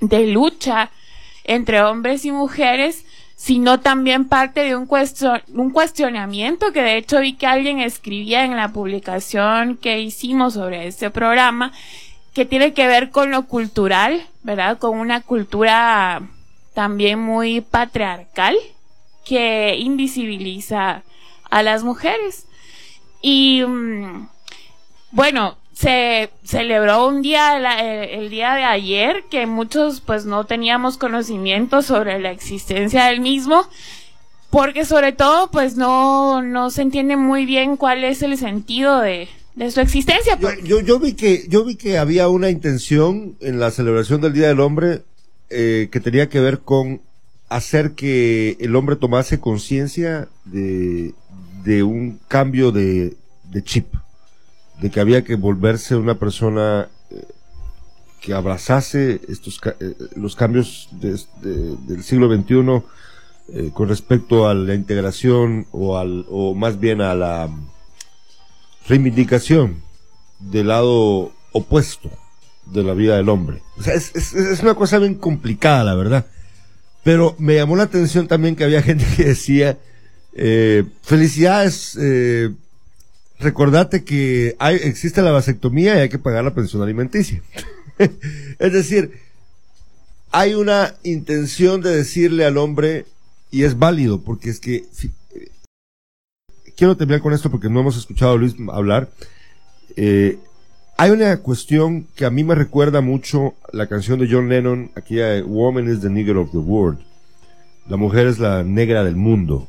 de 0.00 0.26
lucha 0.26 0.90
entre 1.44 1.80
hombres 1.82 2.24
y 2.24 2.32
mujeres, 2.32 3.04
sino 3.36 3.80
también 3.80 4.28
parte 4.28 4.64
de 4.64 4.74
un, 4.74 4.88
un 5.52 5.70
cuestionamiento 5.70 6.72
que 6.72 6.82
de 6.82 6.96
hecho 6.96 7.20
vi 7.20 7.34
que 7.34 7.46
alguien 7.46 7.78
escribía 7.78 8.44
en 8.44 8.56
la 8.56 8.72
publicación 8.72 9.76
que 9.76 10.00
hicimos 10.00 10.54
sobre 10.54 10.88
este 10.88 11.08
programa, 11.10 11.72
que 12.32 12.44
tiene 12.44 12.72
que 12.72 12.88
ver 12.88 13.10
con 13.10 13.30
lo 13.30 13.46
cultural, 13.46 14.26
¿verdad? 14.42 14.78
Con 14.78 14.98
una 14.98 15.20
cultura 15.20 16.22
también 16.74 17.20
muy 17.20 17.60
patriarcal 17.60 18.56
que 19.24 19.76
invisibiliza 19.78 21.02
a 21.50 21.62
las 21.62 21.82
mujeres. 21.82 22.46
Y 23.22 23.62
mm, 23.64 24.28
bueno, 25.12 25.56
se 25.72 26.30
celebró 26.44 27.06
un 27.08 27.22
día, 27.22 27.56
el, 28.04 28.30
día 28.30 28.54
de 28.54 28.64
ayer, 28.64 29.24
que 29.30 29.46
muchos 29.46 30.00
pues 30.00 30.24
no 30.24 30.44
teníamos 30.44 30.96
conocimiento 30.96 31.82
sobre 31.82 32.20
la 32.20 32.30
existencia 32.30 33.06
del 33.06 33.20
mismo, 33.20 33.66
porque 34.50 34.84
sobre 34.84 35.12
todo 35.12 35.50
pues 35.50 35.76
no, 35.76 36.42
no 36.42 36.70
se 36.70 36.82
entiende 36.82 37.16
muy 37.16 37.44
bien 37.44 37.76
cuál 37.76 38.04
es 38.04 38.22
el 38.22 38.38
sentido 38.38 39.00
de, 39.00 39.28
de 39.56 39.70
su 39.70 39.80
existencia. 39.80 40.38
Yo, 40.62 40.80
yo, 40.80 41.00
vi 41.00 41.14
que, 41.14 41.46
yo 41.48 41.64
vi 41.64 41.74
que 41.74 41.98
había 41.98 42.28
una 42.28 42.50
intención 42.50 43.36
en 43.40 43.58
la 43.58 43.70
celebración 43.70 44.20
del 44.20 44.32
Día 44.32 44.48
del 44.48 44.60
Hombre 44.60 45.02
eh, 45.50 45.88
que 45.90 46.00
tenía 46.00 46.28
que 46.28 46.40
ver 46.40 46.60
con 46.60 47.00
hacer 47.48 47.92
que 47.92 48.56
el 48.60 48.76
hombre 48.76 48.96
tomase 48.96 49.40
conciencia 49.40 50.28
de, 50.44 51.14
de 51.64 51.82
un 51.82 52.18
cambio 52.28 52.72
de, 52.72 53.16
de 53.50 53.62
chip 53.62 53.86
de 54.80 54.90
que 54.90 55.00
había 55.00 55.24
que 55.24 55.36
volverse 55.36 55.96
una 55.96 56.18
persona 56.18 56.88
eh, 57.10 57.22
que 58.20 58.34
abrazase 58.34 59.20
estos 59.28 59.60
eh, 59.80 59.94
los 60.16 60.34
cambios 60.36 60.88
del 60.92 62.02
siglo 62.02 62.34
XXI 62.34 62.82
eh, 63.48 63.70
con 63.72 63.88
respecto 63.88 64.48
a 64.48 64.54
la 64.54 64.74
integración 64.74 65.66
o 65.70 65.98
al 65.98 66.26
o 66.28 66.54
más 66.54 66.80
bien 66.80 67.00
a 67.00 67.14
la 67.14 67.48
reivindicación 68.88 69.82
del 70.40 70.68
lado 70.68 71.32
opuesto 71.52 72.10
de 72.66 72.82
la 72.82 72.94
vida 72.94 73.16
del 73.16 73.28
hombre. 73.28 73.62
Es, 73.86 74.14
es, 74.14 74.32
es, 74.34 74.60
una 74.60 74.74
cosa 74.74 74.98
bien 74.98 75.14
complicada, 75.14 75.84
la 75.84 75.94
verdad. 75.94 76.26
Pero 77.04 77.36
me 77.38 77.54
llamó 77.54 77.76
la 77.76 77.84
atención 77.84 78.26
también 78.26 78.56
que 78.56 78.64
había 78.64 78.82
gente 78.88 79.04
que 79.16 79.24
decía, 79.24 79.78
eh, 80.32 80.84
felicidades, 81.02 81.96
eh, 82.00 82.50
recordate 83.38 84.02
que 84.02 84.56
existe 84.82 85.22
la 85.22 85.30
vasectomía 85.30 85.96
y 85.96 86.00
hay 86.00 86.08
que 86.08 86.18
pagar 86.18 86.42
la 86.42 86.54
pensión 86.54 86.82
alimenticia. 86.82 87.40
es 87.98 88.72
decir, 88.72 89.12
hay 90.32 90.54
una 90.54 90.94
intención 91.04 91.80
de 91.80 91.94
decirle 91.94 92.44
al 92.44 92.58
hombre, 92.58 93.06
y 93.52 93.62
es 93.62 93.78
válido, 93.78 94.20
porque 94.20 94.50
es 94.50 94.58
que, 94.58 94.84
eh, 95.34 95.48
quiero 96.76 96.96
terminar 96.96 97.20
con 97.20 97.32
esto 97.32 97.52
porque 97.52 97.68
no 97.68 97.78
hemos 97.78 97.96
escuchado 97.96 98.32
a 98.32 98.36
Luis 98.36 98.56
hablar, 98.72 99.10
eh, 99.94 100.38
hay 100.96 101.10
una 101.10 101.36
cuestión 101.38 102.06
que 102.14 102.24
a 102.24 102.30
mí 102.30 102.44
me 102.44 102.54
recuerda 102.54 103.00
mucho 103.00 103.54
la 103.72 103.88
canción 103.88 104.20
de 104.20 104.28
John 104.30 104.48
Lennon, 104.48 104.90
aquella 104.94 105.42
Woman 105.44 105.88
is 105.88 106.00
the 106.00 106.10
Nigger 106.10 106.36
of 106.36 106.52
the 106.52 106.58
World. 106.58 107.00
La 107.88 107.96
mujer 107.96 108.26
es 108.26 108.38
la 108.38 108.62
negra 108.62 109.02
del 109.04 109.16
mundo. 109.16 109.68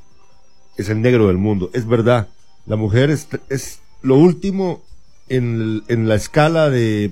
Es 0.77 0.89
el 0.89 1.01
negro 1.01 1.27
del 1.27 1.37
mundo. 1.37 1.71
Es 1.73 1.87
verdad. 1.87 2.27
La 2.65 2.75
mujer 2.75 3.09
es, 3.09 3.27
es 3.49 3.79
lo 4.01 4.17
último 4.17 4.83
en, 5.27 5.83
en 5.87 6.07
la 6.07 6.15
escala 6.15 6.69
de, 6.69 7.11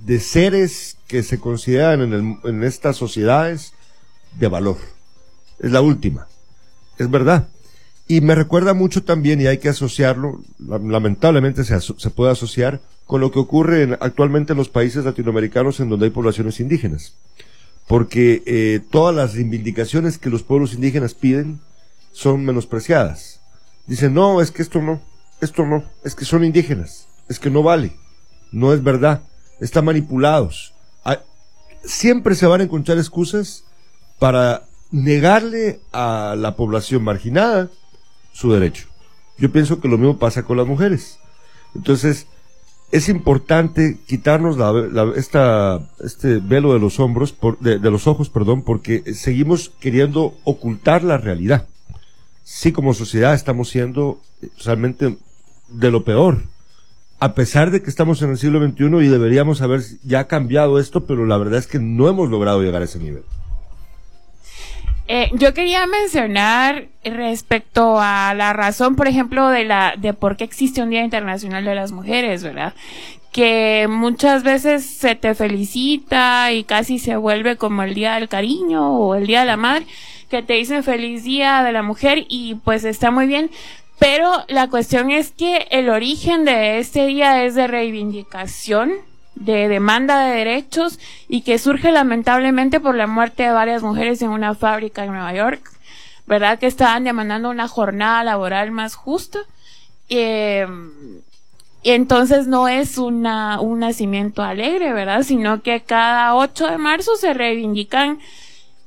de, 0.00 0.20
seres 0.20 0.96
que 1.06 1.22
se 1.22 1.38
consideran 1.38 2.00
en, 2.00 2.40
en 2.42 2.64
estas 2.64 2.96
sociedades 2.96 3.74
de 4.38 4.48
valor. 4.48 4.78
Es 5.58 5.70
la 5.70 5.82
última. 5.82 6.26
Es 6.98 7.10
verdad. 7.10 7.48
Y 8.10 8.22
me 8.22 8.34
recuerda 8.34 8.74
mucho 8.74 9.04
también, 9.04 9.40
y 9.40 9.46
hay 9.46 9.58
que 9.58 9.68
asociarlo, 9.68 10.42
lamentablemente 10.58 11.62
se, 11.62 11.80
se 11.80 12.10
puede 12.10 12.32
asociar 12.32 12.80
con 13.06 13.20
lo 13.20 13.30
que 13.30 13.38
ocurre 13.38 13.84
en, 13.84 13.92
actualmente 14.00 14.52
en 14.52 14.58
los 14.58 14.68
países 14.68 15.04
latinoamericanos 15.04 15.78
en 15.78 15.90
donde 15.90 16.06
hay 16.06 16.10
poblaciones 16.10 16.58
indígenas. 16.58 17.14
Porque 17.86 18.42
eh, 18.46 18.80
todas 18.90 19.14
las 19.14 19.34
reivindicaciones 19.34 20.18
que 20.18 20.28
los 20.28 20.42
pueblos 20.42 20.74
indígenas 20.74 21.14
piden 21.14 21.60
son 22.10 22.44
menospreciadas 22.44 23.42
Dicen, 23.86 24.12
no, 24.12 24.40
es 24.40 24.50
que 24.50 24.62
esto 24.62 24.82
no, 24.82 25.00
esto 25.40 25.64
no, 25.64 25.84
es 26.02 26.16
que 26.16 26.24
son 26.24 26.44
indígenas, 26.44 27.06
es 27.28 27.38
que 27.38 27.48
no 27.48 27.62
vale, 27.62 27.92
no 28.50 28.72
es 28.72 28.82
verdad, 28.82 29.22
están 29.60 29.84
manipulados. 29.84 30.74
Siempre 31.84 32.34
se 32.34 32.48
van 32.48 32.60
a 32.60 32.64
encontrar 32.64 32.98
excusas 32.98 33.62
para 34.18 34.64
negarle 34.90 35.78
a 35.92 36.34
la 36.36 36.56
población 36.56 37.04
marginada 37.04 37.70
su 38.32 38.52
derecho. 38.52 38.86
Yo 39.38 39.50
pienso 39.50 39.80
que 39.80 39.88
lo 39.88 39.98
mismo 39.98 40.18
pasa 40.18 40.42
con 40.42 40.56
las 40.56 40.66
mujeres. 40.66 41.18
Entonces, 41.74 42.26
es 42.92 43.08
importante 43.08 43.98
quitarnos 44.06 44.56
la, 44.58 45.12
esta, 45.16 45.80
este 46.04 46.38
velo 46.38 46.72
de 46.72 46.80
los 46.80 46.98
hombros, 47.00 47.34
de, 47.60 47.78
de, 47.78 47.90
los 47.90 48.06
ojos, 48.06 48.28
perdón, 48.28 48.62
porque 48.62 49.14
seguimos 49.14 49.70
queriendo 49.80 50.34
ocultar 50.44 51.04
la 51.04 51.16
realidad 51.16 51.66
sí 52.50 52.72
como 52.72 52.94
sociedad 52.94 53.32
estamos 53.32 53.68
siendo 53.68 54.20
realmente 54.64 55.16
de 55.68 55.90
lo 55.92 56.04
peor. 56.04 56.42
A 57.20 57.34
pesar 57.34 57.70
de 57.70 57.80
que 57.80 57.90
estamos 57.90 58.22
en 58.22 58.30
el 58.30 58.38
siglo 58.38 58.66
XXI 58.66 59.04
y 59.04 59.08
deberíamos 59.08 59.62
haber 59.62 59.82
ya 60.02 60.26
cambiado 60.26 60.80
esto, 60.80 61.06
pero 61.06 61.26
la 61.26 61.38
verdad 61.38 61.60
es 61.60 61.68
que 61.68 61.78
no 61.78 62.08
hemos 62.08 62.28
logrado 62.28 62.60
llegar 62.60 62.82
a 62.82 62.86
ese 62.86 62.98
nivel. 62.98 63.22
Eh, 65.12 65.28
yo 65.32 65.52
quería 65.54 65.88
mencionar 65.88 66.86
respecto 67.02 67.98
a 67.98 68.32
la 68.32 68.52
razón, 68.52 68.94
por 68.94 69.08
ejemplo, 69.08 69.48
de 69.48 69.64
la 69.64 69.94
de 69.98 70.14
por 70.14 70.36
qué 70.36 70.44
existe 70.44 70.84
un 70.84 70.90
Día 70.90 71.02
Internacional 71.02 71.64
de 71.64 71.74
las 71.74 71.90
Mujeres, 71.90 72.44
¿verdad? 72.44 72.74
Que 73.32 73.88
muchas 73.90 74.44
veces 74.44 74.86
se 74.86 75.16
te 75.16 75.34
felicita 75.34 76.52
y 76.52 76.62
casi 76.62 77.00
se 77.00 77.16
vuelve 77.16 77.56
como 77.56 77.82
el 77.82 77.94
Día 77.94 78.14
del 78.14 78.28
Cariño 78.28 78.98
o 78.98 79.16
el 79.16 79.26
Día 79.26 79.40
de 79.40 79.46
la 79.46 79.56
Madre 79.56 79.84
que 80.30 80.44
te 80.44 80.52
dicen 80.52 80.84
feliz 80.84 81.24
día 81.24 81.64
de 81.64 81.72
la 81.72 81.82
mujer 81.82 82.24
y 82.28 82.54
pues 82.64 82.84
está 82.84 83.10
muy 83.10 83.26
bien. 83.26 83.50
Pero 83.98 84.30
la 84.46 84.68
cuestión 84.70 85.10
es 85.10 85.32
que 85.32 85.66
el 85.72 85.88
origen 85.90 86.44
de 86.44 86.78
este 86.78 87.06
día 87.06 87.42
es 87.44 87.56
de 87.56 87.66
reivindicación, 87.66 88.92
de 89.40 89.66
demanda 89.68 90.20
de 90.20 90.36
derechos 90.36 91.00
y 91.28 91.42
que 91.42 91.58
surge 91.58 91.90
lamentablemente 91.90 92.78
por 92.78 92.94
la 92.94 93.08
muerte 93.08 93.42
de 93.42 93.50
varias 93.50 93.82
mujeres 93.82 94.22
en 94.22 94.30
una 94.30 94.54
fábrica 94.54 95.04
en 95.04 95.10
Nueva 95.10 95.34
York, 95.34 95.68
¿verdad? 96.26 96.58
Que 96.58 96.66
estaban 96.66 97.02
demandando 97.02 97.50
una 97.50 97.66
jornada 97.66 98.22
laboral 98.22 98.70
más 98.70 98.94
justa. 98.94 99.40
Eh, 100.08 100.66
y 101.82 101.90
entonces 101.90 102.46
no 102.46 102.68
es 102.68 102.98
una, 102.98 103.60
un 103.60 103.80
nacimiento 103.80 104.42
alegre, 104.42 104.92
¿verdad? 104.92 105.22
Sino 105.22 105.62
que 105.62 105.80
cada 105.80 106.34
8 106.34 106.66
de 106.66 106.78
marzo 106.78 107.16
se 107.16 107.32
reivindican 107.32 108.18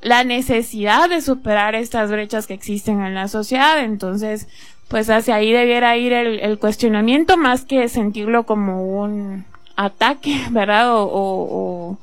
la 0.02 0.24
necesidad 0.24 1.10
de 1.10 1.22
superar 1.22 1.76
estas 1.76 2.12
brechas 2.12 2.46
que 2.46 2.54
existen 2.54 3.02
en 3.02 3.16
la 3.16 3.28
sociedad. 3.28 3.80
Entonces, 3.80 4.48
pues 4.90 5.10
hacia 5.10 5.36
ahí 5.36 5.52
debiera 5.52 5.98
ir 5.98 6.14
el, 6.14 6.60
cuestionamiento 6.60 7.36
más 7.36 7.66
que 7.66 7.90
sentirlo 7.90 8.44
como 8.44 9.02
un 9.02 9.46
ataque, 9.76 10.48
¿verdad? 10.52 10.94
O, 10.94 11.98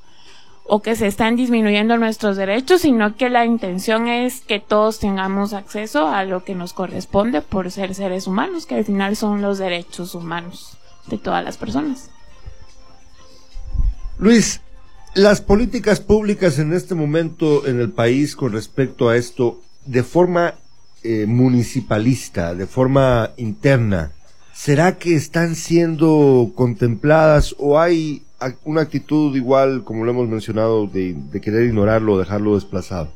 o, 0.65 0.83
que 0.83 0.95
se 0.95 1.09
están 1.09 1.35
disminuyendo 1.35 1.97
nuestros 1.97 2.37
derechos, 2.37 2.83
sino 2.83 3.17
que 3.17 3.29
la 3.29 3.45
intención 3.45 4.07
es 4.07 4.41
que 4.43 4.61
todos 4.61 5.01
tengamos 5.01 5.53
acceso 5.53 6.09
a 6.09 6.25
lo 6.25 6.45
que 6.45 6.55
nos 6.55 6.73
corresponde 6.73 7.43
por 7.43 7.71
ser 7.73 7.95
seres 7.95 8.29
humanos, 8.29 8.67
que 8.67 8.77
al 8.77 8.85
final 8.85 9.17
son 9.17 9.43
los 9.43 9.59
derechos 9.59 10.15
humanos 10.15 10.79
de 11.09 11.19
todas 11.19 11.45
las 11.45 11.57
personas. 11.57 12.11
Luis, 14.19 14.61
las 15.15 15.41
políticas 15.41 15.99
públicas 15.99 16.59
en 16.61 16.73
este 16.73 16.95
momento 16.95 17.67
en 17.67 17.81
el 17.81 17.91
país 17.91 18.37
con 18.37 18.53
respecto 18.53 19.09
a 19.09 19.17
esto, 19.17 19.61
de 19.87 20.05
forma 20.05 20.55
eh, 21.03 21.27
municipalista, 21.27 22.55
de 22.55 22.67
forma 22.67 23.31
interna, 23.39 24.13
¿será 24.61 24.99
que 24.99 25.15
están 25.15 25.55
siendo 25.55 26.53
contempladas 26.55 27.57
o 27.59 27.81
hay 27.81 28.25
una 28.63 28.83
actitud 28.83 29.35
igual, 29.35 29.85
como 29.85 30.05
lo 30.05 30.11
hemos 30.11 30.29
mencionado, 30.29 30.87
de, 30.87 31.17
querer 31.41 31.65
ignorarlo 31.65 32.13
o 32.13 32.19
dejarlo 32.19 32.57
desplazado? 32.57 33.09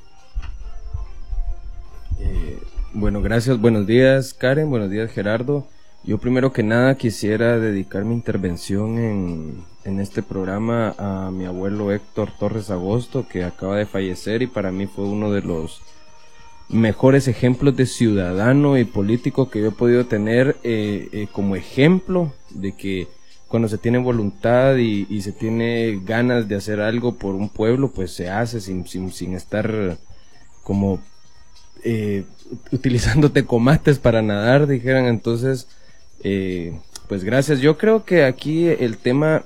Eh, 2.18 2.58
bueno, 2.94 3.20
gracias. 3.20 3.60
Buenos 3.60 3.86
días, 3.86 4.32
Karen. 4.32 4.70
Buenos 4.70 4.90
días, 4.90 5.10
Gerardo. 5.10 5.66
Yo 6.02 6.16
primero 6.16 6.50
que 6.50 6.62
nada 6.62 6.94
quisiera 6.94 7.58
dedicar 7.58 8.06
mi 8.06 8.14
intervención 8.14 8.96
en, 8.96 9.64
en 9.84 10.00
este 10.00 10.22
programa 10.22 10.94
a 10.96 11.30
mi 11.30 11.44
abuelo 11.44 11.92
Héctor 11.92 12.30
Torres 12.38 12.70
Agosto, 12.70 13.28
que 13.28 13.44
acaba 13.44 13.76
de 13.76 13.84
fallecer 13.84 14.40
y 14.40 14.46
para 14.46 14.72
mí 14.72 14.86
fue 14.86 15.04
uno 15.04 15.30
de 15.30 15.42
los 15.42 15.82
mejores 16.68 17.28
ejemplos 17.28 17.76
de 17.76 17.86
ciudadano 17.86 18.78
y 18.78 18.84
político 18.84 19.50
que 19.50 19.60
yo 19.60 19.68
he 19.68 19.72
podido 19.72 20.06
tener 20.06 20.56
eh, 20.64 21.08
eh, 21.12 21.28
como 21.30 21.56
ejemplo 21.56 22.32
de 22.50 22.72
que 22.72 23.08
cuando 23.48 23.68
se 23.68 23.78
tiene 23.78 23.98
voluntad 23.98 24.76
y, 24.76 25.20
se 25.20 25.30
tiene 25.30 26.00
ganas 26.04 26.48
de 26.48 26.56
hacer 26.56 26.80
algo 26.80 27.14
por 27.16 27.36
un 27.36 27.48
pueblo, 27.48 27.92
pues 27.92 28.10
se 28.12 28.28
hace 28.28 28.60
sin, 28.60 28.84
sin, 28.86 29.34
estar 29.34 29.96
como 30.64 31.00
eh, 31.84 32.24
utilizándote 32.72 33.44
comates 33.44 34.00
para 34.00 34.22
nadar, 34.22 34.66
dijeran. 34.66 35.04
Entonces, 35.04 35.68
pues 37.06 37.22
gracias. 37.22 37.60
Yo 37.60 37.78
creo 37.78 38.04
que 38.04 38.24
aquí 38.24 38.66
el 38.66 38.96
tema 38.96 39.44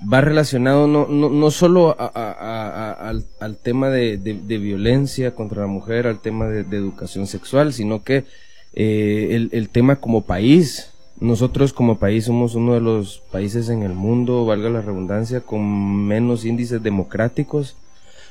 va 0.00 0.20
relacionado 0.20 0.86
no, 0.86 1.06
no, 1.06 1.30
no 1.30 1.50
solo 1.50 1.96
al, 1.98 3.56
tema 3.62 3.88
de, 3.88 4.16
violencia 4.44 5.34
contra 5.34 5.62
la 5.62 5.66
mujer, 5.66 6.06
al 6.06 6.20
tema 6.20 6.46
de, 6.46 6.76
educación 6.76 7.26
sexual, 7.26 7.72
sino 7.72 8.02
que 8.02 8.24
eh, 8.74 9.48
el, 9.50 9.68
tema 9.68 9.96
como 9.96 10.22
país. 10.22 10.92
Nosotros 11.18 11.72
como 11.72 11.98
país 11.98 12.26
somos 12.26 12.54
uno 12.54 12.74
de 12.74 12.80
los 12.80 13.22
países 13.30 13.70
en 13.70 13.82
el 13.82 13.94
mundo, 13.94 14.44
valga 14.44 14.68
la 14.68 14.82
redundancia, 14.82 15.40
con 15.40 16.06
menos 16.06 16.44
índices 16.44 16.82
democráticos. 16.82 17.76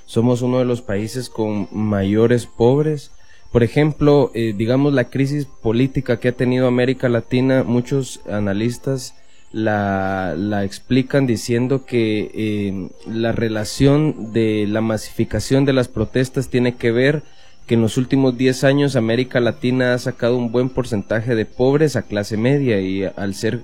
Somos 0.06 0.44
uno 0.44 0.60
de 0.60 0.66
los 0.66 0.84
países 0.84 1.30
con 1.30 1.68
mayores 1.72 2.46
pobres. 2.46 3.10
Por 3.52 3.64
ejemplo, 3.64 4.30
eh, 4.36 4.54
digamos 4.56 4.94
la 4.94 5.06
crisis 5.06 5.46
política 5.46 6.20
que 6.20 6.28
ha 6.28 6.32
tenido 6.34 6.68
América 6.68 7.10
Latina, 7.10 7.64
muchos 7.64 8.22
analistas 8.30 9.16
la, 9.56 10.36
la 10.38 10.66
explican 10.66 11.26
diciendo 11.26 11.86
que 11.86 12.30
eh, 12.34 12.90
la 13.08 13.32
relación 13.32 14.34
de 14.34 14.68
la 14.68 14.82
masificación 14.82 15.64
de 15.64 15.72
las 15.72 15.88
protestas 15.88 16.50
tiene 16.50 16.76
que 16.76 16.92
ver 16.92 17.24
que 17.66 17.76
en 17.76 17.82
los 17.82 17.96
últimos 17.96 18.38
10 18.38 18.66
años 18.66 18.98
América 18.98 19.40
Latina 19.40 19.94
ha 19.94 19.98
sacado 19.98 20.36
un 20.36 20.52
buen 20.52 20.68
porcentaje 20.68 21.36
de 21.36 21.46
pobres 21.46 21.96
a 21.96 22.02
clase 22.02 22.36
media 22.36 22.82
y 22.82 23.06
al 23.06 23.34
ser 23.34 23.62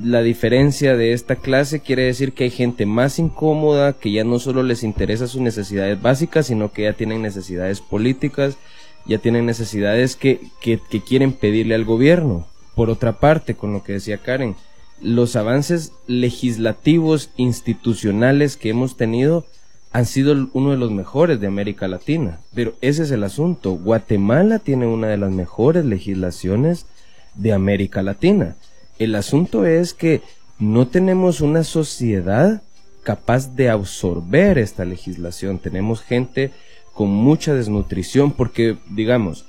la 0.00 0.22
diferencia 0.22 0.96
de 0.96 1.12
esta 1.12 1.34
clase 1.34 1.80
quiere 1.80 2.04
decir 2.04 2.32
que 2.32 2.44
hay 2.44 2.50
gente 2.50 2.86
más 2.86 3.18
incómoda, 3.18 3.94
que 3.94 4.12
ya 4.12 4.22
no 4.22 4.38
solo 4.38 4.62
les 4.62 4.84
interesa 4.84 5.26
sus 5.26 5.40
necesidades 5.40 6.00
básicas, 6.00 6.46
sino 6.46 6.70
que 6.70 6.82
ya 6.84 6.92
tienen 6.92 7.20
necesidades 7.20 7.80
políticas, 7.80 8.58
ya 9.06 9.18
tienen 9.18 9.44
necesidades 9.44 10.14
que, 10.14 10.38
que, 10.60 10.78
que 10.88 11.00
quieren 11.00 11.32
pedirle 11.32 11.74
al 11.74 11.84
gobierno. 11.84 12.46
Por 12.76 12.90
otra 12.90 13.18
parte, 13.18 13.56
con 13.56 13.72
lo 13.72 13.82
que 13.82 13.94
decía 13.94 14.18
Karen, 14.18 14.54
los 15.00 15.36
avances 15.36 15.92
legislativos 16.06 17.30
institucionales 17.36 18.56
que 18.56 18.70
hemos 18.70 18.96
tenido 18.96 19.46
han 19.92 20.04
sido 20.04 20.48
uno 20.52 20.72
de 20.72 20.76
los 20.76 20.90
mejores 20.90 21.40
de 21.40 21.46
América 21.46 21.88
Latina. 21.88 22.40
Pero 22.54 22.74
ese 22.80 23.04
es 23.04 23.10
el 23.10 23.24
asunto. 23.24 23.72
Guatemala 23.72 24.58
tiene 24.58 24.86
una 24.86 25.08
de 25.08 25.16
las 25.16 25.30
mejores 25.30 25.84
legislaciones 25.84 26.86
de 27.34 27.52
América 27.52 28.02
Latina. 28.02 28.56
El 28.98 29.14
asunto 29.14 29.64
es 29.64 29.94
que 29.94 30.22
no 30.58 30.88
tenemos 30.88 31.40
una 31.40 31.64
sociedad 31.64 32.62
capaz 33.02 33.54
de 33.54 33.70
absorber 33.70 34.58
esta 34.58 34.84
legislación. 34.84 35.58
Tenemos 35.58 36.02
gente 36.02 36.50
con 36.92 37.08
mucha 37.08 37.54
desnutrición 37.54 38.32
porque, 38.32 38.78
digamos, 38.90 39.44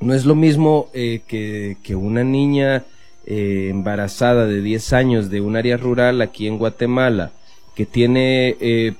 no 0.00 0.14
es 0.14 0.24
lo 0.24 0.34
mismo 0.34 0.88
eh, 0.92 1.22
que, 1.26 1.76
que 1.82 1.96
una 1.96 2.24
niña 2.24 2.84
eh, 3.30 3.68
embarazada 3.68 4.46
de 4.46 4.62
10 4.62 4.94
años 4.94 5.28
de 5.28 5.42
un 5.42 5.54
área 5.54 5.76
rural 5.76 6.22
aquí 6.22 6.46
en 6.46 6.56
Guatemala, 6.56 7.30
que 7.74 7.84
tiene 7.84 8.56
eh, 8.58 8.94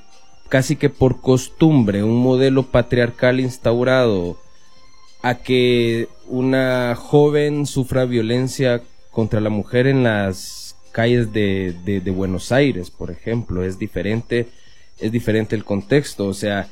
casi 0.51 0.77
que 0.77 0.91
por 0.91 1.23
costumbre 1.23 2.03
un 2.03 2.19
modelo 2.19 2.65
patriarcal 2.65 3.41
instaurado, 3.41 4.37
a 5.23 5.37
que 5.37 6.09
una 6.27 6.95
joven 6.95 7.65
sufra 7.65 8.05
violencia 8.05 8.83
contra 9.11 9.41
la 9.41 9.49
mujer 9.49 9.87
en 9.87 10.05
las 10.05 10.77
calles 10.93 11.33
de, 11.33 11.75
de, 11.87 12.03
de 12.03 12.11
Buenos 12.11 12.53
Aires, 12.53 12.91
por 12.91 13.11
ejemplo, 13.11 13.65
es 13.65 13.79
diferente, 13.79 14.49
es 14.99 15.11
diferente 15.11 15.57
el 15.57 15.65
contexto, 15.65 16.27
o 16.27 16.35
sea, 16.35 16.69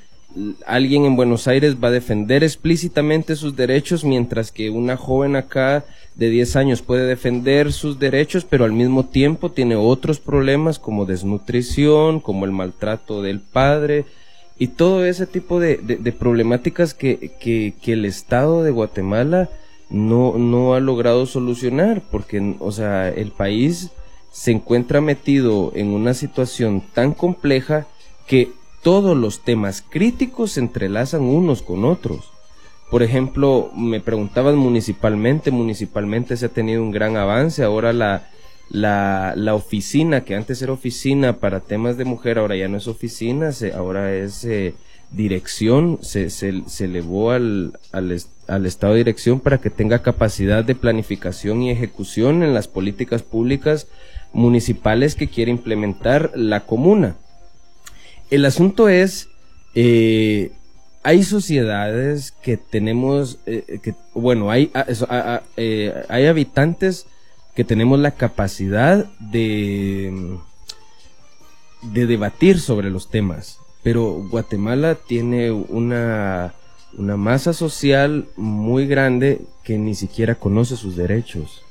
alguien 0.67 1.07
en 1.07 1.17
Buenos 1.17 1.49
Aires 1.49 1.77
va 1.83 1.89
a 1.89 1.93
defender 1.93 2.45
explícitamente 2.45 3.35
sus 3.35 3.57
derechos, 3.57 4.05
mientras 4.05 4.53
que 4.53 4.69
una 4.69 4.99
joven 4.99 5.37
acá 5.37 5.87
de 6.17 6.31
10 6.31 6.57
años 6.57 6.83
puede 6.83 7.07
defender 7.07 7.73
sus 7.73 7.99
derechos, 7.99 8.45
pero 8.49 8.65
al 8.65 8.73
mismo 8.73 9.05
tiempo 9.05 9.53
tiene 9.53 9.77
otros 9.77 10.19
problemas 10.19 10.79
como 10.79 11.05
desnutrición, 11.05 12.21
como 12.21 12.47
el 12.47 12.53
maltrato 12.53 13.23
del 13.23 13.41
padre 13.41 14.07
y 14.59 14.69
todo 14.69 15.05
ese 15.05 15.27
tipo 15.27 15.61
de, 15.61 15.77
problemáticas 16.19 16.95
que, 16.95 17.33
que, 17.39 17.93
el 17.93 18.07
Estado 18.07 18.63
de 18.63 18.71
Guatemala 18.71 19.51
no, 19.91 20.39
no 20.39 20.75
ha 20.75 20.81
logrado 20.81 21.27
solucionar, 21.27 22.03
porque, 22.11 22.57
o 22.59 22.73
sea, 22.73 23.11
el 23.11 23.31
país 23.33 23.91
se 24.33 24.53
encuentra 24.53 25.03
metido 25.03 25.73
en 25.75 25.89
una 25.89 26.15
situación 26.15 26.83
tan 26.95 27.13
compleja 27.13 27.87
que 28.27 28.51
todos 28.83 29.17
los 29.17 29.41
temas 29.41 29.83
críticos 29.87 30.53
se 30.53 30.61
entrelazan 30.61 31.23
unos 31.23 31.61
con 31.61 31.85
otros. 31.85 32.31
Por 32.91 33.03
ejemplo, 33.03 33.71
me 33.75 34.01
preguntaban 34.01 34.57
municipalmente, 34.57 35.51
municipalmente 35.51 36.37
se 36.37 36.47
ha 36.47 36.49
tenido 36.51 36.83
un 36.83 36.93
gran 36.93 37.17
avance, 37.17 37.65
ahora 37.65 37.93
la, 37.93 38.29
la, 38.71 39.35
la 39.37 39.55
oficina, 39.55 40.25
que 40.25 40.37
antes 40.37 40.63
era 40.63 40.73
oficina 40.73 41.39
para 41.39 41.61
temas 41.61 41.97
de 41.97 42.05
mujer, 42.05 42.39
ahora 42.39 42.57
ya 42.57 42.69
no 42.69 42.77
es 42.77 42.87
oficina, 42.87 43.51
se, 43.53 43.73
ahora 43.73 44.15
es 44.15 44.45
eh, 44.45 44.75
dirección, 45.11 45.99
se, 46.03 46.31
se, 46.31 46.63
se 46.67 46.85
elevó 46.85 47.33
al, 47.33 47.79
al, 47.91 48.17
al 48.47 48.67
estado 48.67 48.93
de 48.93 48.99
dirección 48.99 49.41
para 49.41 49.59
que 49.59 49.71
tenga 49.71 50.03
capacidad 50.03 50.65
de 50.65 50.75
planificación 50.75 51.63
y 51.63 51.71
ejecución 51.71 52.43
en 52.43 52.55
las 52.55 52.69
políticas 52.69 53.23
públicas 53.23 53.89
municipales 54.33 55.15
que 55.15 55.29
quiere 55.29 55.51
implementar 55.51 56.31
la 56.35 56.61
comuna. 56.67 57.17
El 58.31 58.45
asunto 58.45 58.89
es, 58.89 59.29
eh, 59.75 60.53
hay 61.07 61.23
sociedades 61.23 62.33
que 62.33 62.57
tenemos, 62.57 63.39
eh, 63.47 63.79
que, 63.81 63.95
bueno, 64.13 64.51
hay, 64.51 64.73
ah, 64.75 64.87
ah, 64.89 65.07
ah, 65.09 65.43
eh, 65.57 66.03
hay 66.09 66.27
habitantes 66.27 67.07
que 67.55 67.63
tenemos 67.63 68.01
la 68.01 68.11
capacidad 68.11 69.05
de, 69.21 70.37
de 71.83 72.07
debatir 72.09 72.59
sobre 72.59 72.91
los 72.91 73.09
temas, 73.09 73.61
pero 73.85 74.15
Guatemala 74.29 74.97
tiene 74.97 75.53
una, 75.53 76.55
una 76.99 77.17
masa 77.17 77.53
social 77.53 78.27
muy 78.35 78.89
grande 78.89 79.43
que 79.63 79.79
ni 79.79 79.95
siquiera 79.95 80.35
conoce 80.35 80.75
sus 80.75 80.97
derechos. 80.97 81.63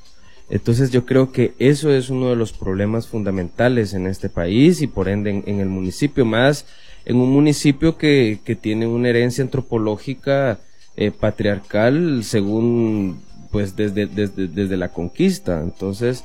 Entonces 0.48 0.90
yo 0.90 1.04
creo 1.04 1.30
que 1.30 1.52
eso 1.58 1.90
es 1.90 2.08
uno 2.08 2.30
de 2.30 2.36
los 2.36 2.54
problemas 2.54 3.06
fundamentales 3.06 3.92
en 3.92 4.06
este 4.06 4.30
país 4.30 4.80
y 4.80 4.86
por 4.86 5.10
ende 5.10 5.42
en 5.44 5.60
el 5.60 5.68
municipio 5.68 6.24
más 6.24 6.64
en 7.06 7.16
un 7.16 7.32
municipio 7.32 7.96
que, 7.96 8.40
que 8.44 8.56
tiene 8.56 8.86
una 8.86 9.08
herencia 9.08 9.42
antropológica 9.42 10.58
eh, 10.96 11.12
patriarcal 11.12 12.24
según 12.24 13.22
pues 13.52 13.76
desde, 13.76 14.06
desde, 14.06 14.48
desde, 14.48 14.76
la 14.76 14.88
conquista. 14.88 15.62
Entonces 15.62 16.24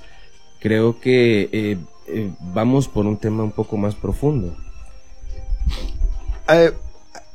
creo 0.59 0.99
que 0.99 1.49
eh, 1.51 1.77
eh, 2.07 2.31
vamos 2.53 2.87
por 2.87 3.05
un 3.05 3.17
tema 3.17 3.43
un 3.43 3.51
poco 3.51 3.77
más 3.77 3.95
profundo. 3.95 4.57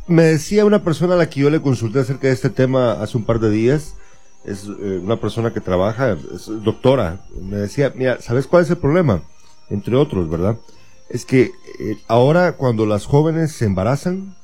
me 0.09 0.25
decía 0.25 0.65
una 0.65 0.83
persona 0.83 1.15
a 1.15 1.19
la 1.19 1.31
que 1.31 1.41
yo 1.41 1.51
le 1.51 1.63
consulté 1.63 2.01
acerca 2.01 2.27
de 2.27 2.35
este 2.35 2.51
tema 2.51 2.93
hace 3.01 3.17
un 3.17 3.25
par 3.25 3.39
de 3.39 3.51
días, 3.51 3.95
es 4.45 4.65
una 4.67 5.17
persona 5.21 5.53
que 5.53 5.61
trabaja, 5.61 6.17
es 6.35 6.47
doctora, 6.63 7.21
me 7.43 7.57
decía, 7.57 7.93
mira, 7.97 8.21
¿sabes 8.21 8.47
cuál 8.47 8.63
es 8.63 8.71
el 8.71 8.77
problema? 8.77 9.23
Entre 9.71 9.97
otros, 9.97 10.31
¿verdad? 10.31 10.57
Es 11.09 11.25
que 11.25 11.53
eh, 11.79 11.99
ahora 12.09 12.53
cuando 12.53 12.87
las 12.87 13.07
jóvenes 13.07 13.53
se 13.53 13.65
embarazan, 13.65 14.37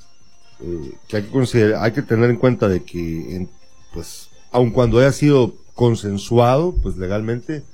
eh, 0.61 0.92
que 1.09 1.16
hay 1.16 1.22
que, 1.25 1.31
considerar, 1.31 1.83
hay 1.83 1.92
que 1.92 2.03
tener 2.03 2.31
en 2.31 2.37
cuenta 2.37 2.68
de 2.68 2.83
que, 2.83 3.48
pues, 3.92 4.29
aun 4.53 4.70
cuando 4.70 4.98
haya 4.98 5.12
sido 5.12 5.55
consensuado, 5.75 6.75
pues 6.83 6.96
legalmente, 6.96 7.64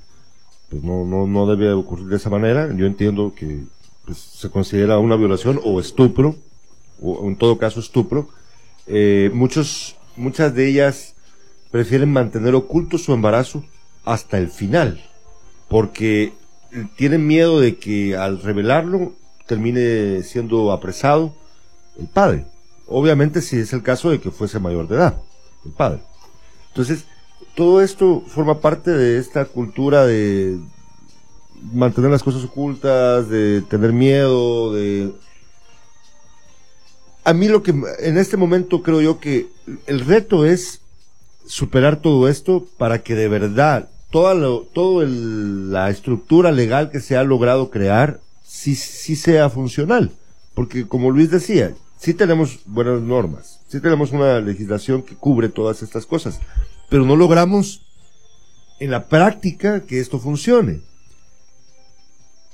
pues 0.69 0.83
no, 0.83 1.05
no, 1.05 1.27
no 1.27 1.45
debe 1.47 1.71
ocurrir 1.73 2.07
de 2.07 2.15
esa 2.15 2.29
manera. 2.29 2.73
Yo 2.75 2.85
entiendo 2.85 3.33
que 3.35 3.63
pues, 4.05 4.17
se 4.17 4.49
considera 4.49 4.97
una 4.97 5.15
violación 5.15 5.59
o 5.63 5.79
estupro, 5.79 6.35
o 7.01 7.27
en 7.27 7.35
todo 7.35 7.57
caso 7.57 7.79
estupro. 7.79 8.29
Eh, 8.87 9.29
muchos, 9.33 9.97
muchas 10.15 10.55
de 10.55 10.67
ellas 10.67 11.15
prefieren 11.69 12.11
mantener 12.11 12.55
oculto 12.55 12.97
su 12.97 13.13
embarazo 13.13 13.63
hasta 14.03 14.39
el 14.39 14.49
final, 14.49 15.03
porque 15.67 16.33
tienen 16.95 17.25
miedo 17.25 17.59
de 17.59 17.77
que 17.77 18.15
al 18.15 18.41
revelarlo 18.41 19.13
termine 19.47 20.23
siendo 20.23 20.71
apresado 20.71 21.33
el 21.99 22.07
padre. 22.07 22.45
Obviamente 22.87 23.41
si 23.41 23.57
es 23.57 23.73
el 23.73 23.83
caso 23.83 24.09
de 24.09 24.19
que 24.19 24.31
fuese 24.31 24.59
mayor 24.59 24.87
de 24.87 24.95
edad, 24.95 25.21
el 25.65 25.71
padre. 25.71 26.01
Entonces, 26.69 27.05
todo 27.55 27.81
esto 27.81 28.23
forma 28.27 28.61
parte 28.61 28.91
de 28.91 29.17
esta 29.17 29.45
cultura 29.45 30.05
de 30.05 30.59
mantener 31.73 32.09
las 32.11 32.23
cosas 32.23 32.43
ocultas, 32.43 33.29
de 33.29 33.61
tener 33.63 33.91
miedo, 33.91 34.73
de... 34.73 35.11
a 37.23 37.33
mí 37.33 37.47
lo 37.47 37.63
que 37.63 37.71
en 37.71 38.17
este 38.17 38.37
momento 38.37 38.81
creo 38.81 39.01
yo 39.01 39.19
que 39.19 39.47
el 39.87 40.01
reto 40.01 40.45
es 40.45 40.81
superar 41.45 41.97
todo 41.97 42.29
esto 42.29 42.65
para 42.77 42.99
que 42.99 43.15
de 43.15 43.27
verdad 43.27 43.89
toda 44.11 44.33
lo, 44.33 44.61
todo 44.61 45.03
la 45.05 45.89
estructura 45.89 46.51
legal 46.51 46.89
que 46.89 46.99
se 46.99 47.17
ha 47.17 47.23
logrado 47.23 47.69
crear 47.69 48.19
sí, 48.43 48.75
sí 48.75 49.15
sea 49.15 49.49
funcional. 49.49 50.11
Porque 50.53 50.87
como 50.87 51.11
Luis 51.11 51.31
decía, 51.31 51.73
sí 51.97 52.13
tenemos 52.13 52.59
buenas 52.65 53.01
normas, 53.01 53.59
sí 53.67 53.79
tenemos 53.79 54.11
una 54.11 54.39
legislación 54.39 55.03
que 55.03 55.15
cubre 55.15 55.49
todas 55.49 55.83
estas 55.83 56.05
cosas, 56.05 56.39
pero 56.89 57.05
no 57.05 57.15
logramos 57.15 57.81
en 58.79 58.91
la 58.91 59.07
práctica 59.07 59.81
que 59.81 59.99
esto 59.99 60.19
funcione. 60.19 60.81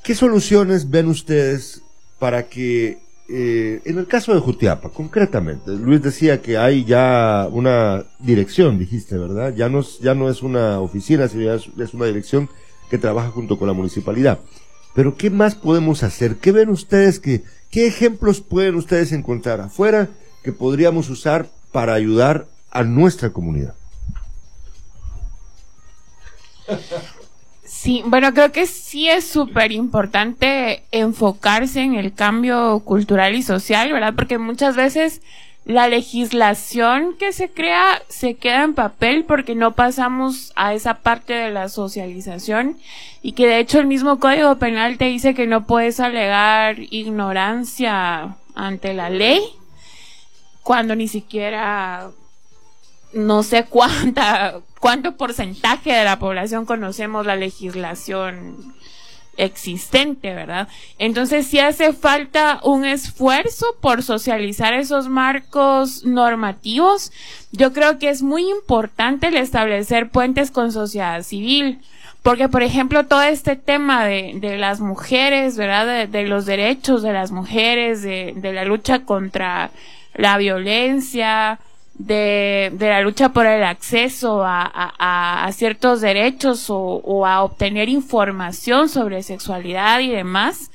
¿Qué 0.04 0.13
soluciones 0.13 0.89
ven 0.89 1.08
ustedes 1.08 1.82
para 2.20 2.48
que, 2.48 3.00
eh, 3.28 3.82
en 3.86 3.98
el 3.98 4.06
caso 4.06 4.34
de 4.34 4.40
Jutiapa, 4.40 4.90
concretamente, 4.90 5.72
Luis 5.72 6.02
decía 6.02 6.42
que 6.42 6.58
hay 6.58 6.86
ya 6.86 7.48
una 7.52 8.06
dirección, 8.20 8.78
dijiste, 8.78 9.18
¿verdad? 9.18 9.56
Ya 9.56 9.68
no, 9.68 9.82
ya 10.02 10.14
no 10.14 10.30
es 10.30 10.44
una 10.44 10.80
oficina, 10.80 11.28
sino 11.28 11.52
es, 11.52 11.68
es 11.78 11.94
una 11.94 12.06
dirección 12.06 12.50
que 12.90 13.00
trabaja 13.00 13.32
junto 13.32 13.58
con 13.58 13.68
la 13.68 13.74
municipalidad. 13.74 14.40
Pero 14.94 15.18
¿qué 15.18 15.30
más 15.32 15.56
podemos 15.56 16.04
hacer? 16.04 16.38
¿Qué 16.38 16.52
ven 16.52 16.70
ustedes 16.70 17.20
que, 17.20 17.44
qué 17.72 17.88
ejemplos 17.88 18.42
pueden 18.42 18.76
ustedes 18.76 19.12
encontrar 19.12 19.60
afuera 19.60 20.10
que 20.44 20.52
podríamos 20.52 21.10
usar 21.10 21.50
para 21.72 21.96
ayudar 21.96 22.48
a 22.70 22.84
nuestra 22.84 23.32
comunidad? 23.32 23.74
Sí, 27.86 28.02
bueno, 28.04 28.34
creo 28.34 28.52
que 28.52 28.65
sí 28.65 29.08
es 29.10 29.28
súper 29.28 29.71
importante 29.71 30.82
enfocarse 30.89 31.82
en 31.82 31.93
el 31.93 32.15
cambio 32.15 32.80
cultural 32.80 33.36
y 33.36 33.43
social, 33.43 33.93
¿verdad? 33.93 34.15
Porque 34.15 34.39
muchas 34.39 34.76
veces 34.76 35.21
la 35.65 35.88
legislación 35.88 37.15
que 37.19 37.32
se 37.32 37.52
crea 37.52 38.02
se 38.08 38.38
queda 38.38 38.63
en 38.63 38.74
papel 38.74 39.24
porque 39.26 39.54
no 39.54 39.76
pasamos 39.76 40.52
a 40.56 40.74
esa 40.74 40.95
parte 40.95 41.34
de 41.34 41.52
la 41.52 41.69
socialización 41.69 42.80
y 43.21 43.34
que 43.34 43.45
de 43.45 43.60
hecho 43.60 43.80
el 43.80 43.86
mismo 43.86 44.19
Código 44.19 44.56
Penal 44.56 44.98
te 44.98 45.06
dice 45.06 45.36
que 45.36 45.45
no 45.45 45.67
puedes 45.67 46.00
alegar 46.00 46.78
ignorancia 46.80 48.36
ante 48.56 48.95
la 48.95 49.12
ley 49.12 49.43
cuando 50.63 50.95
ni 50.95 51.08
siquiera 51.08 52.10
no 53.15 53.43
sé 53.43 53.63
cuánta, 53.63 54.60
cuánto 54.80 55.15
porcentaje 55.15 55.91
de 55.93 56.04
la 56.04 56.19
población 56.19 56.65
conocemos 56.65 57.25
la 57.25 57.36
legislación 57.36 58.75
existente, 59.38 60.34
¿verdad? 60.34 60.67
Entonces 60.97 61.47
sí 61.47 61.60
hace 61.60 61.93
falta 61.93 62.60
un 62.63 62.86
esfuerzo 62.86 63.65
por 63.82 64.04
socializar 64.04 64.73
esos 64.73 65.08
marcos 65.08 66.06
normativos. 66.06 67.12
Yo 67.51 67.73
creo 67.73 67.99
que 67.99 68.10
es 68.10 68.21
muy 68.21 68.49
importante 68.49 69.28
el 69.28 69.38
establecer 69.38 70.10
puentes 70.10 70.51
con 70.51 70.71
sociedad 70.71 71.23
civil. 71.23 71.80
Porque, 72.21 72.49
por 72.49 72.63
ejemplo, 72.63 73.06
todo 73.06 73.21
este 73.21 73.56
tema 73.56 74.04
de, 74.04 74.34
de 74.36 74.58
las 74.58 74.80
mujeres, 74.80 75.58
¿verdad? 75.58 75.86
De, 75.86 76.08
de, 76.08 76.28
los 76.28 76.47
derechos 76.47 77.04
de 77.04 77.13
las 77.13 77.32
mujeres, 77.32 78.01
de, 78.01 78.34
de 78.36 78.51
la 78.51 78.65
lucha 78.65 79.06
contra 79.06 79.69
la 80.15 80.38
violencia, 80.38 81.60
de, 81.98 82.72
de, 82.74 82.90
la 82.90 83.02
lucha 83.02 83.30
por 83.30 83.46
el 83.46 83.64
acceso 83.64 84.44
a, 84.44 84.70
a, 84.74 85.46
a 85.46 85.52
ciertos 85.54 86.02
derechos 86.02 86.70
o, 86.70 86.78
o, 86.78 87.26
a 87.26 87.44
obtener 87.44 87.90
información 87.90 88.90
sobre 88.90 89.24
sexualidad 89.24 90.02
y 90.02 90.10
demás, 90.10 90.72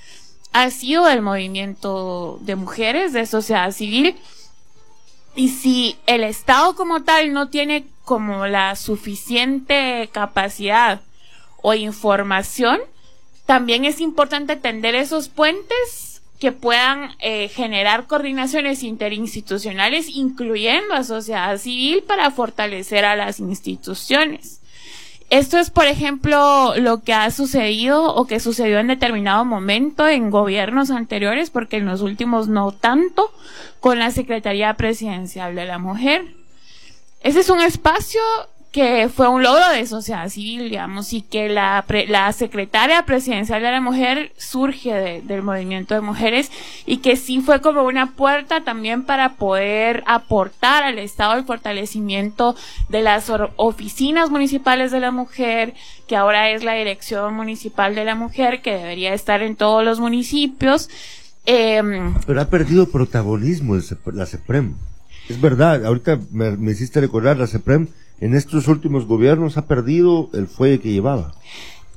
ha 0.53 0.71
sido 0.71 1.09
el 1.09 1.23
movimiento 1.23 2.39
de 2.41 2.57
mujeres, 2.57 3.13
de 3.13 3.27
sociedad 3.27 3.71
civil. 3.71 4.17
Y 5.37 5.51
si 5.51 5.97
el 6.07 6.25
Estado 6.25 6.75
como 6.75 7.03
tal 7.03 7.33
no 7.33 7.49
tiene 7.49 7.87
como 8.05 8.47
la 8.47 8.75
suficiente 8.75 10.09
capacidad 10.13 11.01
o 11.63 11.75
información, 11.75 12.81
también 13.47 13.85
es 13.85 14.01
importante 14.01 14.57
tender 14.57 14.95
esos 14.95 15.29
puentes 15.29 16.10
que 16.41 16.53
puedan 16.53 17.11
eh, 17.21 17.49
generar 17.49 18.07
coordinaciones 18.07 18.83
interinstitucionales, 18.83 20.09
incluyendo 20.09 20.95
a 20.95 21.05
sociedad 21.05 21.57
civil, 21.59 22.03
para 22.03 22.31
fortalecer 22.31 23.05
a 23.05 23.15
las 23.15 23.41
instituciones. 23.41 24.61
Esto 25.29 25.59
es, 25.59 25.71
por 25.71 25.87
ejemplo, 25.87 26.75
lo 26.77 27.03
que 27.03 27.13
ha 27.13 27.31
sucedido 27.31 28.15
o 28.15 28.27
que 28.27 28.41
sucedió 28.41 28.81
en 28.81 28.89
determinado 28.89 29.45
momento 29.45 30.09
en 30.09 30.31
gobiernos 30.31 30.91
anteriores, 30.91 31.51
porque 31.51 31.77
en 31.77 31.87
los 31.87 32.01
últimos 32.01 32.49
no 32.49 32.73
tanto, 32.73 33.31
con 33.79 33.99
la 33.99 34.11
Secretaría 34.11 34.75
Presidencial 34.75 35.55
de 35.55 35.67
la 35.67 35.79
Mujer. 35.79 36.35
Ese 37.23 37.41
es 37.41 37.51
un 37.51 37.61
espacio 37.61 38.23
que 38.73 39.09
fue 39.09 39.27
un 39.29 39.43
logro 39.43 39.69
de 39.71 39.85
sociedad 39.85 40.29
civil, 40.29 40.71
digamos, 40.71 41.13
y 41.13 41.23
que 41.23 41.49
la, 41.49 41.85
la 42.07 42.33
secretaria 42.33 43.05
presidencial 43.05 43.63
de 43.63 43.71
la 43.73 43.81
mujer 43.81 44.33
surge 44.37 45.23
del 45.25 45.43
movimiento 45.43 45.95
de 45.95 46.01
mujeres 46.01 46.53
y 46.87 46.99
que 46.99 47.17
sí 47.17 47.41
fue 47.41 47.61
como 47.61 47.83
una 47.83 48.13
puerta 48.13 48.61
también 48.63 49.03
para 49.03 49.31
poder 49.31 50.05
aportar 50.07 50.85
al 50.85 51.01
Estado 51.01 51.37
el 51.37 51.45
fortalecimiento 51.45 52.55
de 52.89 53.03
las 53.03 53.31
oficinas 53.57 54.31
municipales 54.31 54.93
de 54.93 55.01
la 55.01 55.11
mujer, 55.11 55.75
que 56.07 56.15
ahora 56.15 56.51
es 56.51 56.63
la 56.63 56.75
Dirección 56.75 57.35
Municipal 57.35 57.97
de 57.97 58.05
la 58.05 58.15
Mujer, 58.15 58.63
que 58.63 58.77
debería 58.77 59.15
estar 59.15 59.43
en 59.43 59.57
todos 59.57 59.85
los 59.85 59.99
municipios. 59.99 60.89
Eh, 61.45 61.83
Pero 62.25 62.41
ha 62.41 62.49
perdido 62.49 62.89
protagonismo 62.89 63.77
la 64.13 64.27
CEPREM. 64.27 64.75
Es 65.29 65.41
verdad, 65.41 65.85
ahorita 65.85 66.21
me, 66.31 66.57
me 66.57 66.71
hiciste 66.71 67.01
recordar 67.01 67.37
la 67.37 67.47
CEPREM 67.49 67.89
en 68.21 68.35
estos 68.35 68.69
últimos 68.69 69.07
gobiernos 69.07 69.57
ha 69.57 69.67
perdido 69.67 70.31
el 70.33 70.47
fuelle 70.47 70.81
que 70.81 70.93
llevaba. 70.93 71.35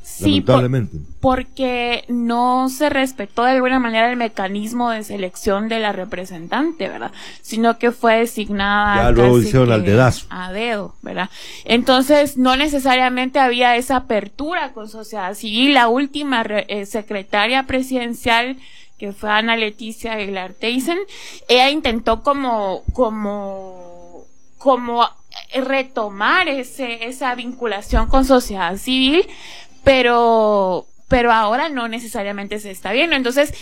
Sí, 0.04 0.26
lamentablemente. 0.26 0.98
porque 1.22 2.04
no 2.08 2.70
se 2.70 2.90
respetó 2.90 3.46
de 3.46 3.52
alguna 3.52 3.80
manera 3.80 4.12
el 4.12 4.16
mecanismo 4.16 4.92
de 4.92 5.04
selección 5.04 5.70
de 5.70 5.80
la 5.80 5.92
representante, 5.92 6.88
¿verdad? 6.88 7.12
Sino 7.42 7.80
que 7.80 7.92
fue 7.92 8.20
designada. 8.20 9.06
Ya 9.06 9.12
luego 9.12 9.40
hicieron 9.40 9.72
al 9.72 9.84
dedazo. 9.84 10.28
A 10.30 10.52
dedo, 10.52 10.94
¿verdad? 11.02 11.32
Entonces, 11.66 12.38
no 12.38 12.56
necesariamente 12.56 13.40
había 13.40 13.76
esa 13.76 13.96
apertura 13.96 14.74
con 14.74 14.88
sociedad 14.88 15.34
civil. 15.34 15.74
La 15.74 15.88
última 15.88 16.44
eh, 16.44 16.86
secretaria 16.86 17.64
presidencial 17.64 18.58
que 19.04 19.12
fue 19.12 19.30
Ana 19.30 19.58
Leticia 19.58 20.14
Aguilar 20.14 20.54
Teisen, 20.54 21.00
ella 21.50 21.70
intentó 21.70 22.24
como, 22.24 22.84
como, 22.94 24.24
como 24.58 25.04
retomar 25.54 26.48
ese, 26.48 27.08
esa 27.08 27.36
vinculación 27.36 28.08
con 28.08 28.26
sociedad 28.26 28.76
civil, 28.78 29.28
pero, 29.84 30.86
pero 31.08 31.32
ahora 31.32 31.70
no 31.70 31.88
necesariamente 31.88 32.60
se 32.60 32.72
está 32.72 32.92
viendo. 32.92 33.16
Entonces, 33.16 33.54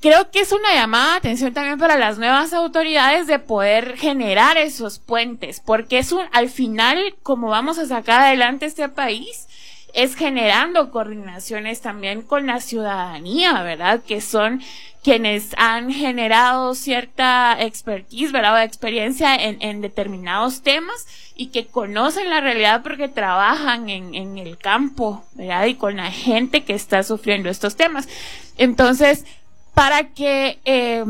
creo 0.00 0.30
que 0.30 0.40
es 0.40 0.52
una 0.52 0.74
llamada 0.74 1.12
de 1.12 1.18
atención 1.18 1.52
también 1.52 1.78
para 1.78 1.96
las 1.96 2.18
nuevas 2.18 2.52
autoridades 2.52 3.26
de 3.26 3.38
poder 3.38 3.96
generar 3.96 4.56
esos 4.56 4.98
puentes, 4.98 5.60
porque 5.60 5.98
es 5.98 6.12
un, 6.12 6.24
al 6.32 6.48
final, 6.48 7.14
como 7.22 7.48
vamos 7.48 7.78
a 7.78 7.86
sacar 7.86 8.22
adelante 8.22 8.66
este 8.66 8.88
país, 8.88 9.46
es 9.92 10.14
generando 10.14 10.90
coordinaciones 10.90 11.80
también 11.80 12.22
con 12.22 12.46
la 12.46 12.60
ciudadanía, 12.60 13.62
¿verdad? 13.62 14.00
Que 14.06 14.20
son 14.20 14.62
quienes 15.02 15.54
han 15.56 15.92
generado 15.92 16.74
cierta 16.74 17.56
expertise, 17.60 18.32
¿verdad? 18.32 18.54
O 18.54 18.58
experiencia 18.58 19.34
en, 19.34 19.60
en, 19.62 19.80
determinados 19.80 20.62
temas 20.62 21.06
y 21.34 21.46
que 21.46 21.66
conocen 21.66 22.28
la 22.28 22.40
realidad 22.40 22.82
porque 22.82 23.08
trabajan 23.08 23.88
en, 23.88 24.14
en 24.14 24.36
el 24.36 24.58
campo, 24.58 25.24
¿verdad? 25.32 25.66
Y 25.66 25.76
con 25.76 25.96
la 25.96 26.10
gente 26.10 26.64
que 26.64 26.74
está 26.74 27.02
sufriendo 27.02 27.48
estos 27.48 27.76
temas. 27.76 28.08
Entonces, 28.58 29.24
para 29.74 30.08
que 30.10 30.58
eh, 30.64 31.04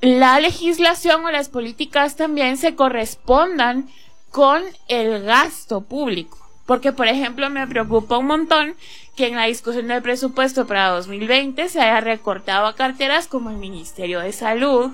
la 0.00 0.38
legislación 0.38 1.24
o 1.24 1.30
las 1.30 1.48
políticas 1.48 2.16
también 2.16 2.56
se 2.56 2.76
correspondan 2.76 3.88
con 4.30 4.62
el 4.88 5.22
gasto 5.24 5.80
público. 5.80 6.38
Porque, 6.72 6.90
por 6.90 7.06
ejemplo, 7.06 7.50
me 7.50 7.66
preocupa 7.66 8.16
un 8.16 8.24
montón 8.24 8.76
que 9.14 9.26
en 9.26 9.36
la 9.36 9.44
discusión 9.44 9.88
del 9.88 10.00
presupuesto 10.00 10.66
para 10.66 10.88
2020 10.88 11.68
se 11.68 11.82
haya 11.82 12.00
recortado 12.00 12.64
a 12.64 12.74
carteras 12.74 13.26
como 13.26 13.50
el 13.50 13.56
Ministerio 13.56 14.20
de 14.20 14.32
Salud 14.32 14.90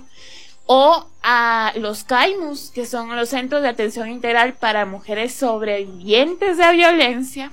o 0.66 1.06
a 1.22 1.72
los 1.76 2.02
CAIMUS, 2.02 2.72
que 2.74 2.84
son 2.84 3.14
los 3.14 3.28
Centros 3.28 3.62
de 3.62 3.68
Atención 3.68 4.10
Integral 4.10 4.54
para 4.54 4.86
Mujeres 4.86 5.34
Sobrevivientes 5.34 6.56
de 6.56 6.72
Violencia. 6.72 7.52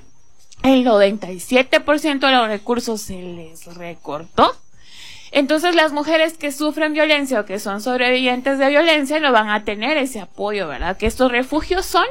El 0.64 0.84
97% 0.84 2.20
de 2.20 2.32
los 2.32 2.48
recursos 2.48 3.02
se 3.02 3.22
les 3.22 3.76
recortó. 3.76 4.56
Entonces 5.34 5.76
las 5.76 5.94
mujeres 5.94 6.36
que 6.36 6.52
sufren 6.52 6.94
violencia 6.94 7.42
o 7.42 7.46
que 7.46 7.60
son 7.60 7.80
sobrevivientes 7.80 8.58
de 8.58 8.70
violencia 8.70 9.20
no 9.20 9.32
van 9.32 9.50
a 9.50 9.66
tener 9.66 9.98
ese 9.98 10.20
apoyo, 10.20 10.68
¿verdad? 10.68 10.98
Que 10.98 11.06
estos 11.06 11.32
refugios 11.32 11.86
son 11.86 12.06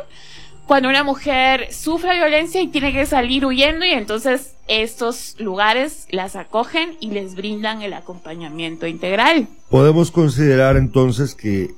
cuando 0.67 0.89
una 0.89 1.05
mujer 1.05 1.73
sufre 1.73 2.15
violencia 2.15 2.61
y 2.63 2.69
tiene 2.69 2.93
que 2.93 3.07
salir 3.07 3.45
huyendo 3.45 3.85
y 3.85 3.91
entonces 3.91 4.55
estos 4.67 5.37
lugares 5.39 6.07
las 6.11 6.37
acogen 6.37 6.97
y 7.01 7.11
les 7.11 7.35
brindan 7.35 7.83
el 7.83 7.93
acompañamiento 7.93 8.87
integral. 8.87 9.49
Podemos 9.69 10.11
considerar 10.11 10.77
entonces 10.77 11.35
que 11.35 11.75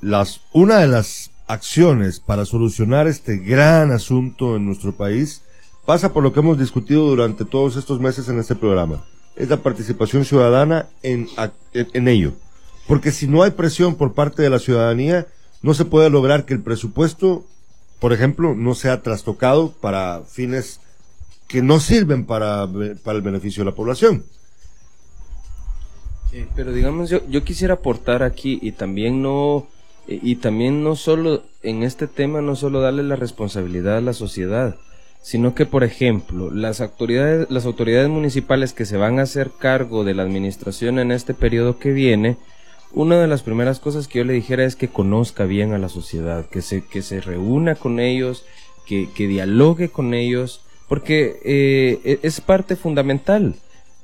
las, 0.00 0.40
una 0.52 0.78
de 0.78 0.88
las 0.88 1.30
acciones 1.46 2.20
para 2.20 2.44
solucionar 2.44 3.06
este 3.06 3.38
gran 3.38 3.90
asunto 3.90 4.56
en 4.56 4.66
nuestro 4.66 4.92
país 4.92 5.42
pasa 5.84 6.12
por 6.12 6.22
lo 6.22 6.32
que 6.32 6.40
hemos 6.40 6.58
discutido 6.58 7.06
durante 7.06 7.44
todos 7.44 7.76
estos 7.76 8.00
meses 8.00 8.28
en 8.28 8.38
este 8.38 8.54
programa. 8.54 9.04
Es 9.34 9.48
la 9.48 9.56
participación 9.56 10.24
ciudadana 10.24 10.86
en, 11.02 11.28
en 11.72 12.08
ello. 12.08 12.34
Porque 12.86 13.10
si 13.10 13.26
no 13.26 13.42
hay 13.42 13.52
presión 13.52 13.96
por 13.96 14.12
parte 14.12 14.42
de 14.42 14.50
la 14.50 14.58
ciudadanía, 14.58 15.26
no 15.62 15.74
se 15.74 15.84
puede 15.84 16.10
lograr 16.10 16.44
que 16.44 16.54
el 16.54 16.62
presupuesto 16.62 17.44
por 18.02 18.12
ejemplo, 18.12 18.56
no 18.56 18.74
sea 18.74 19.00
trastocado 19.00 19.70
para 19.80 20.22
fines 20.26 20.80
que 21.46 21.62
no 21.62 21.78
sirven 21.78 22.26
para, 22.26 22.68
para 23.04 23.16
el 23.16 23.22
beneficio 23.22 23.62
de 23.62 23.70
la 23.70 23.76
población. 23.76 24.24
Eh, 26.32 26.48
pero 26.56 26.72
digamos, 26.72 27.10
yo, 27.10 27.24
yo 27.28 27.44
quisiera 27.44 27.74
aportar 27.74 28.24
aquí 28.24 28.58
y 28.60 28.72
también 28.72 29.22
no, 29.22 29.68
eh, 30.08 30.18
y 30.20 30.34
también 30.34 30.82
no 30.82 30.96
solo 30.96 31.44
en 31.62 31.84
este 31.84 32.08
tema, 32.08 32.40
no 32.40 32.56
solo 32.56 32.80
darle 32.80 33.04
la 33.04 33.14
responsabilidad 33.14 33.98
a 33.98 34.00
la 34.00 34.14
sociedad, 34.14 34.74
sino 35.20 35.54
que, 35.54 35.64
por 35.64 35.84
ejemplo, 35.84 36.50
las 36.50 36.80
autoridades, 36.80 37.48
las 37.50 37.66
autoridades 37.66 38.08
municipales 38.08 38.72
que 38.72 38.84
se 38.84 38.96
van 38.96 39.20
a 39.20 39.22
hacer 39.22 39.52
cargo 39.56 40.02
de 40.02 40.14
la 40.14 40.24
administración 40.24 40.98
en 40.98 41.12
este 41.12 41.34
periodo 41.34 41.78
que 41.78 41.92
viene, 41.92 42.36
una 42.94 43.20
de 43.20 43.26
las 43.26 43.42
primeras 43.42 43.80
cosas 43.80 44.08
que 44.08 44.18
yo 44.18 44.24
le 44.24 44.32
dijera 44.32 44.64
es 44.64 44.76
que 44.76 44.88
conozca 44.88 45.44
bien 45.44 45.72
a 45.72 45.78
la 45.78 45.88
sociedad, 45.88 46.46
que 46.46 46.62
se, 46.62 46.84
que 46.84 47.02
se 47.02 47.20
reúna 47.20 47.74
con 47.74 48.00
ellos, 48.00 48.44
que, 48.86 49.08
que 49.14 49.26
dialogue 49.26 49.88
con 49.88 50.14
ellos, 50.14 50.62
porque 50.88 51.40
eh, 51.44 52.00
e, 52.04 52.18
es 52.22 52.40
parte 52.40 52.76
fundamental. 52.76 53.54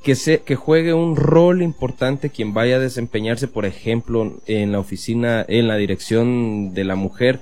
Que, 0.02 0.14
se, 0.14 0.38
que 0.42 0.54
juegue 0.54 0.94
un 0.94 1.16
rol 1.16 1.60
importante 1.60 2.30
quien 2.30 2.54
vaya 2.54 2.76
a 2.76 2.78
desempeñarse, 2.78 3.48
por 3.48 3.66
ejemplo, 3.66 4.40
en 4.46 4.70
la 4.70 4.78
oficina, 4.78 5.44
en 5.48 5.66
la 5.66 5.76
dirección 5.76 6.72
de 6.72 6.84
la 6.84 6.94
mujer, 6.94 7.40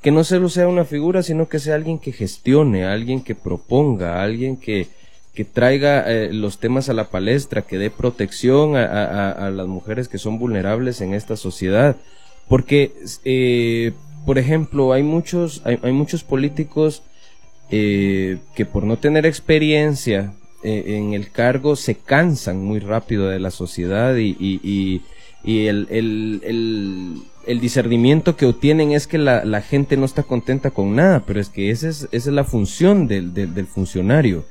que 0.00 0.10
no 0.10 0.24
solo 0.24 0.48
sea 0.48 0.68
una 0.68 0.86
figura, 0.86 1.22
sino 1.22 1.48
que 1.48 1.58
sea 1.58 1.74
alguien 1.74 1.98
que 1.98 2.12
gestione, 2.12 2.86
alguien 2.86 3.22
que 3.22 3.34
proponga, 3.34 4.22
alguien 4.22 4.56
que, 4.56 4.88
que 5.38 5.44
traiga 5.44 6.02
eh, 6.10 6.32
los 6.32 6.58
temas 6.58 6.88
a 6.88 6.94
la 6.94 7.10
palestra, 7.10 7.62
que 7.62 7.78
dé 7.78 7.90
protección 7.90 8.74
a, 8.74 9.50
las 9.54 9.68
mujeres 9.68 10.08
que 10.08 10.18
son 10.18 10.36
vulnerables 10.40 11.00
en 11.00 11.14
esta 11.14 11.36
sociedad. 11.36 11.94
Porque, 12.48 12.92
eh, 13.24 13.92
por 14.26 14.38
ejemplo, 14.38 14.92
hay 14.92 15.04
muchos, 15.04 15.62
hay, 15.64 15.92
muchos 15.92 16.24
políticos 16.24 17.04
eh, 17.70 18.38
que 18.56 18.66
por 18.66 18.82
no 18.82 18.96
tener 18.96 19.26
experiencia 19.26 20.34
en 20.64 21.14
el 21.14 21.30
cargo 21.30 21.76
se 21.76 21.94
cansan 21.94 22.64
muy 22.64 22.80
rápido 22.80 23.28
de 23.28 23.38
la 23.38 23.52
sociedad 23.52 24.16
y, 24.16 25.02
el, 25.44 27.22
discernimiento 27.60 28.34
que 28.34 28.46
obtienen 28.46 28.90
es 28.90 29.06
que 29.06 29.18
la, 29.18 29.62
gente 29.62 29.96
no 29.96 30.04
está 30.04 30.24
contenta 30.24 30.72
con 30.72 30.96
nada, 30.96 31.22
pero 31.24 31.40
es 31.40 31.48
que 31.48 31.70
esa 31.70 31.88
es, 31.88 32.08
esa 32.10 32.30
es 32.30 32.34
la 32.34 32.42
función 32.42 33.06
del, 33.06 33.32
del 33.32 33.66
funcionario 33.68 34.44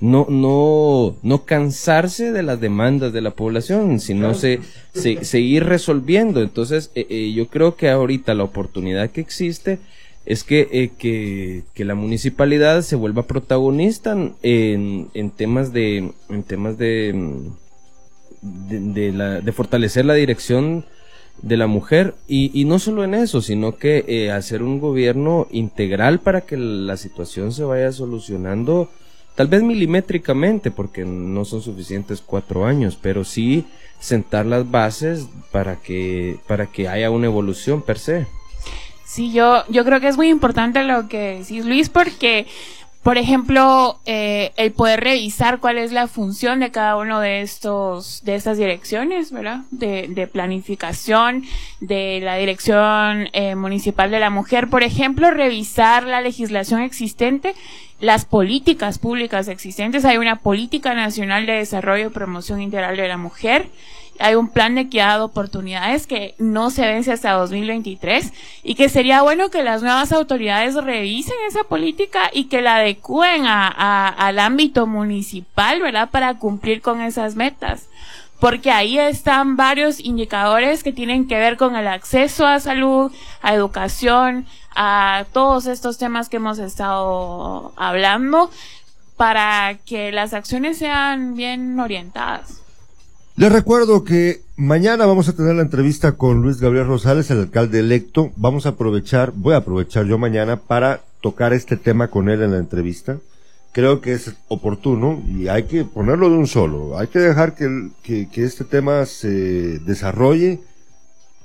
no, 0.00 0.26
no, 0.28 1.16
no 1.22 1.44
cansarse 1.44 2.32
de 2.32 2.42
las 2.42 2.60
demandas 2.60 3.12
de 3.12 3.20
la 3.20 3.30
población, 3.30 4.00
sino 4.00 4.34
se, 4.34 4.60
seguir 4.92 5.64
resolviendo. 5.64 6.42
Entonces, 6.42 6.90
eh, 6.94 7.06
eh, 7.08 7.32
yo 7.32 7.48
creo 7.48 7.76
que 7.76 7.88
ahorita 7.88 8.34
la 8.34 8.44
oportunidad 8.44 9.10
que 9.10 9.20
existe 9.20 9.78
es 10.26 10.42
que, 10.42 10.68
eh, 10.72 10.90
que, 10.98 11.62
que, 11.74 11.84
la 11.84 11.94
municipalidad 11.94 12.82
se 12.82 12.96
vuelva 12.96 13.26
protagonista 13.26 14.16
en, 14.42 15.08
en 15.14 15.30
temas 15.30 15.72
de, 15.72 16.12
en 16.28 16.42
temas 16.42 16.78
de, 16.78 17.42
de, 18.40 19.12
la, 19.12 19.40
de 19.40 19.52
fortalecer 19.52 20.06
la 20.06 20.14
dirección 20.14 20.86
de 21.42 21.56
la 21.56 21.66
mujer 21.66 22.14
y, 22.26 22.50
y 22.58 22.64
no 22.64 22.78
solo 22.78 23.04
en 23.04 23.12
eso, 23.14 23.42
sino 23.42 23.76
que 23.76 24.30
hacer 24.32 24.62
un 24.62 24.80
gobierno 24.80 25.46
integral 25.50 26.20
para 26.20 26.42
que 26.42 26.56
la 26.56 26.96
situación 26.96 27.52
se 27.52 27.64
vaya 27.64 27.92
solucionando 27.92 28.88
tal 29.34 29.48
vez 29.48 29.62
milimétricamente, 29.62 30.70
porque 30.70 31.04
no 31.04 31.44
son 31.44 31.62
suficientes 31.62 32.22
cuatro 32.24 32.64
años, 32.66 32.98
pero 33.00 33.24
sí 33.24 33.66
sentar 33.98 34.46
las 34.46 34.70
bases 34.70 35.26
para 35.50 35.76
que, 35.76 36.38
para 36.46 36.66
que 36.66 36.88
haya 36.88 37.10
una 37.10 37.26
evolución 37.26 37.82
per 37.82 37.98
se. 37.98 38.26
Sí, 39.04 39.32
yo, 39.32 39.64
yo 39.68 39.84
creo 39.84 40.00
que 40.00 40.08
es 40.08 40.16
muy 40.16 40.28
importante 40.28 40.82
lo 40.82 41.08
que 41.08 41.38
decís, 41.38 41.64
Luis, 41.64 41.88
porque 41.88 42.46
por 43.04 43.18
ejemplo, 43.18 44.00
eh, 44.06 44.52
el 44.56 44.72
poder 44.72 45.00
revisar 45.00 45.60
cuál 45.60 45.76
es 45.76 45.92
la 45.92 46.08
función 46.08 46.60
de 46.60 46.70
cada 46.70 46.96
uno 46.96 47.20
de 47.20 47.42
estos, 47.42 48.24
de 48.24 48.34
estas 48.34 48.56
direcciones, 48.56 49.30
¿verdad? 49.30 49.60
De, 49.70 50.08
de 50.08 50.26
planificación, 50.26 51.44
de 51.80 52.20
la 52.22 52.36
dirección 52.36 53.28
eh, 53.34 53.56
municipal 53.56 54.10
de 54.10 54.20
la 54.20 54.30
mujer, 54.30 54.70
por 54.70 54.82
ejemplo, 54.82 55.30
revisar 55.30 56.04
la 56.04 56.22
legislación 56.22 56.80
existente, 56.80 57.54
las 58.04 58.24
políticas 58.24 58.98
públicas 58.98 59.48
existentes. 59.48 60.04
Hay 60.04 60.18
una 60.18 60.40
política 60.40 60.94
nacional 60.94 61.46
de 61.46 61.54
desarrollo 61.54 62.06
y 62.06 62.10
promoción 62.10 62.60
integral 62.60 62.96
de 62.96 63.08
la 63.08 63.16
mujer 63.16 63.68
hay 64.18 64.34
un 64.34 64.48
plan 64.48 64.74
de 64.74 64.82
equidad 64.82 65.18
de 65.18 65.24
oportunidades 65.24 66.06
que 66.06 66.34
no 66.38 66.70
se 66.70 66.86
vence 66.86 67.12
hasta 67.12 67.32
2023 67.32 68.32
y 68.62 68.74
que 68.74 68.88
sería 68.88 69.22
bueno 69.22 69.50
que 69.50 69.62
las 69.62 69.82
nuevas 69.82 70.12
autoridades 70.12 70.74
revisen 70.76 71.34
esa 71.48 71.64
política 71.64 72.30
y 72.32 72.44
que 72.44 72.62
la 72.62 72.76
adecúen 72.76 73.46
a, 73.46 74.08
al 74.08 74.38
ámbito 74.38 74.86
municipal, 74.86 75.80
¿verdad? 75.80 76.10
Para 76.10 76.34
cumplir 76.34 76.80
con 76.80 77.00
esas 77.00 77.34
metas. 77.34 77.88
Porque 78.40 78.70
ahí 78.70 78.98
están 78.98 79.56
varios 79.56 80.00
indicadores 80.00 80.82
que 80.82 80.92
tienen 80.92 81.26
que 81.26 81.38
ver 81.38 81.56
con 81.56 81.76
el 81.76 81.86
acceso 81.86 82.46
a 82.46 82.60
salud, 82.60 83.10
a 83.40 83.54
educación, 83.54 84.46
a 84.74 85.24
todos 85.32 85.66
estos 85.66 85.98
temas 85.98 86.28
que 86.28 86.36
hemos 86.36 86.58
estado 86.58 87.72
hablando 87.76 88.50
para 89.16 89.78
que 89.86 90.12
las 90.12 90.34
acciones 90.34 90.78
sean 90.78 91.36
bien 91.36 91.78
orientadas. 91.78 92.60
Les 93.36 93.50
recuerdo 93.50 94.04
que 94.04 94.42
mañana 94.56 95.06
vamos 95.06 95.28
a 95.28 95.32
tener 95.34 95.56
la 95.56 95.62
entrevista 95.62 96.12
con 96.12 96.42
Luis 96.42 96.60
Gabriel 96.60 96.86
Rosales, 96.86 97.30
el 97.30 97.40
alcalde 97.40 97.80
electo. 97.80 98.30
Vamos 98.36 98.66
a 98.66 98.70
aprovechar, 98.70 99.32
voy 99.34 99.54
a 99.54 99.58
aprovechar 99.58 100.06
yo 100.06 100.18
mañana 100.18 100.56
para 100.56 101.00
tocar 101.20 101.52
este 101.52 101.76
tema 101.76 102.08
con 102.08 102.28
él 102.28 102.42
en 102.42 102.52
la 102.52 102.58
entrevista. 102.58 103.16
Creo 103.74 104.00
que 104.00 104.12
es 104.12 104.32
oportuno 104.46 105.20
y 105.26 105.48
hay 105.48 105.64
que 105.64 105.84
ponerlo 105.84 106.30
de 106.30 106.36
un 106.36 106.46
solo. 106.46 106.96
Hay 106.96 107.08
que 107.08 107.18
dejar 107.18 107.56
que, 107.56 107.90
que, 108.04 108.44
este 108.44 108.64
tema 108.64 109.04
se 109.04 109.80
desarrolle 109.80 110.60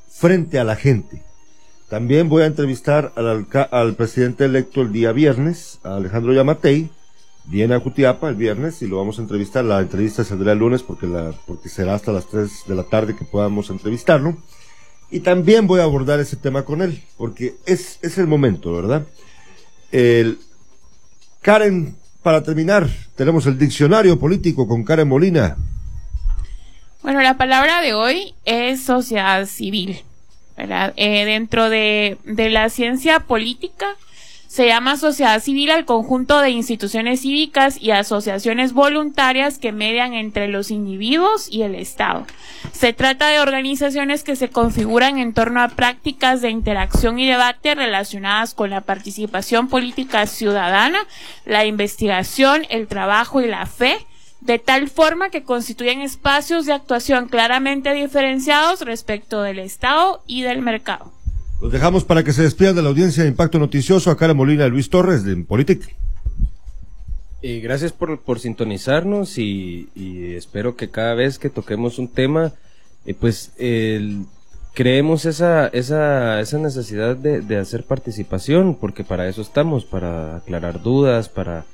frente 0.07 0.59
a 0.59 0.63
la 0.63 0.75
gente. 0.75 1.23
También 1.89 2.29
voy 2.29 2.43
a 2.43 2.45
entrevistar 2.45 3.13
al, 3.15 3.47
al 3.71 3.95
presidente 3.95 4.45
electo 4.45 4.81
el 4.81 4.91
día 4.91 5.11
viernes, 5.11 5.79
a 5.83 5.95
Alejandro 5.95 6.31
Yamatei, 6.31 6.91
viene 7.45 7.73
a 7.73 7.79
Jutiapa 7.79 8.29
el 8.29 8.35
viernes 8.35 8.83
y 8.83 8.87
lo 8.87 8.97
vamos 8.97 9.17
a 9.17 9.23
entrevistar. 9.23 9.65
La 9.65 9.79
entrevista 9.79 10.23
saldrá 10.23 10.51
el 10.51 10.59
lunes 10.59 10.83
porque, 10.83 11.07
la, 11.07 11.33
porque 11.47 11.67
será 11.67 11.95
hasta 11.95 12.11
las 12.11 12.27
3 12.27 12.65
de 12.67 12.75
la 12.75 12.83
tarde 12.83 13.15
que 13.15 13.25
podamos 13.25 13.71
entrevistarlo. 13.71 14.37
Y 15.09 15.21
también 15.21 15.65
voy 15.65 15.79
a 15.79 15.85
abordar 15.85 16.19
ese 16.19 16.35
tema 16.35 16.63
con 16.63 16.83
él, 16.83 17.01
porque 17.17 17.55
es, 17.65 17.97
es 18.03 18.19
el 18.19 18.27
momento, 18.27 18.71
¿verdad? 18.71 19.07
El, 19.91 20.37
Karen, 21.41 21.95
para 22.23 22.43
terminar, 22.43 22.89
tenemos 23.15 23.45
el 23.45 23.57
diccionario 23.57 24.19
político 24.19 24.67
con 24.67 24.83
Karen 24.83 25.07
Molina. 25.07 25.57
Bueno, 27.01 27.21
la 27.21 27.37
palabra 27.37 27.81
de 27.81 27.93
hoy 27.93 28.33
es 28.45 28.83
sociedad 28.83 29.45
civil. 29.45 30.03
Eh, 30.57 31.25
dentro 31.25 31.69
de, 31.69 32.17
de 32.25 32.49
la 32.49 32.69
ciencia 32.69 33.21
política, 33.21 33.95
se 34.49 34.65
llama 34.65 34.97
sociedad 34.97 35.39
civil 35.43 35.69
al 35.69 35.85
conjunto 35.85 36.41
de 36.41 36.49
instituciones 36.49 37.21
cívicas 37.21 37.77
y 37.79 37.91
asociaciones 37.91 38.73
voluntarias 38.73 39.59
que 39.59 39.71
median 39.71 40.15
entre 40.15 40.47
los 40.47 40.71
individuos 40.71 41.47
y 41.51 41.61
el 41.61 41.75
Estado. 41.75 42.25
Se 42.71 42.91
trata 42.91 43.27
de 43.27 43.41
organizaciones 43.41 44.23
que 44.23 44.35
se 44.35 44.49
configuran 44.49 45.19
en 45.19 45.35
torno 45.35 45.61
a 45.61 45.67
prácticas 45.67 46.41
de 46.41 46.49
interacción 46.49 47.19
y 47.19 47.27
debate 47.27 47.75
relacionadas 47.75 48.55
con 48.55 48.71
la 48.71 48.81
participación 48.81 49.67
política 49.67 50.25
ciudadana, 50.25 50.97
la 51.45 51.65
investigación, 51.65 52.65
el 52.71 52.87
trabajo 52.87 53.41
y 53.41 53.47
la 53.47 53.67
fe, 53.67 54.03
de 54.41 54.57
tal 54.57 54.89
forma 54.89 55.29
que 55.29 55.43
constituyen 55.43 56.01
espacios 56.01 56.65
de 56.65 56.73
actuación 56.73 57.27
claramente 57.27 57.93
diferenciados 57.93 58.81
respecto 58.81 59.43
del 59.43 59.59
Estado 59.59 60.23
y 60.25 60.41
del 60.41 60.63
mercado. 60.63 61.13
Los 61.61 61.71
dejamos 61.71 62.05
para 62.05 62.23
que 62.23 62.31
se 62.31 62.43
despidan 62.43 62.75
de 62.75 62.81
la 62.81 62.89
audiencia 62.89 63.23
de 63.23 63.29
Impacto 63.29 63.59
Noticioso 63.59 64.11
a 64.11 64.17
Cara 64.17 64.33
Molina 64.33 64.67
Luis 64.67 64.89
Torres 64.89 65.23
de 65.25 65.35
Politic. 65.37 65.95
Eh, 67.41 67.59
gracias 67.59 67.91
por, 67.91 68.21
por 68.21 68.39
sintonizarnos 68.39 69.37
y, 69.37 69.89
espero 70.35 70.75
que 70.75 70.89
cada 70.89 71.13
vez 71.15 71.37
que 71.37 71.49
toquemos 71.49 71.99
un 71.99 72.07
tema, 72.07 72.53
eh, 73.05 73.13
pues 73.13 73.51
creemos 74.73 75.25
esa, 75.25 75.67
esa, 75.67 76.39
esa 76.39 76.57
necesidad 76.57 77.17
de, 77.17 77.41
de 77.41 77.57
hacer 77.57 77.83
participación, 77.83 78.75
porque 78.75 79.03
para 79.03 79.27
eso 79.27 79.41
estamos, 79.41 79.83
para 79.83 80.37
aclarar 80.37 80.81
dudas, 80.81 81.27
para, 81.27 81.65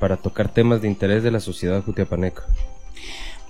para 0.00 0.16
tocar 0.16 0.52
temas 0.52 0.82
de 0.82 0.88
interés 0.88 1.22
de 1.22 1.30
la 1.30 1.40
sociedad 1.40 1.84
jutiapaneca. 1.84 2.42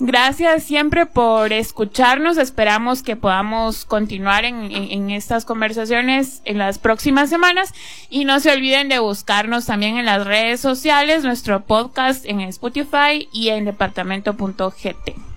Gracias 0.03 0.65
siempre 0.65 1.05
por 1.05 1.53
escucharnos. 1.53 2.39
Esperamos 2.39 3.03
que 3.03 3.17
podamos 3.17 3.85
continuar 3.85 4.47
en, 4.47 5.11
estas 5.11 5.45
conversaciones 5.45 6.41
en 6.47 6.57
las 6.57 6.79
próximas 6.79 7.29
semanas. 7.29 7.75
Y 8.09 8.25
no 8.25 8.41
se 8.41 8.51
olviden 8.51 8.89
de 8.89 8.99
buscarnos 8.99 9.67
también 9.67 9.99
en 9.99 10.07
las 10.07 10.27
redes 10.27 10.59
sociales, 10.61 11.23
nuestro 11.23 11.61
podcast 11.67 12.25
en 12.25 12.41
Spotify 12.41 13.29
y 13.31 13.51
en 13.51 13.67
departamento.gt. 13.67 15.30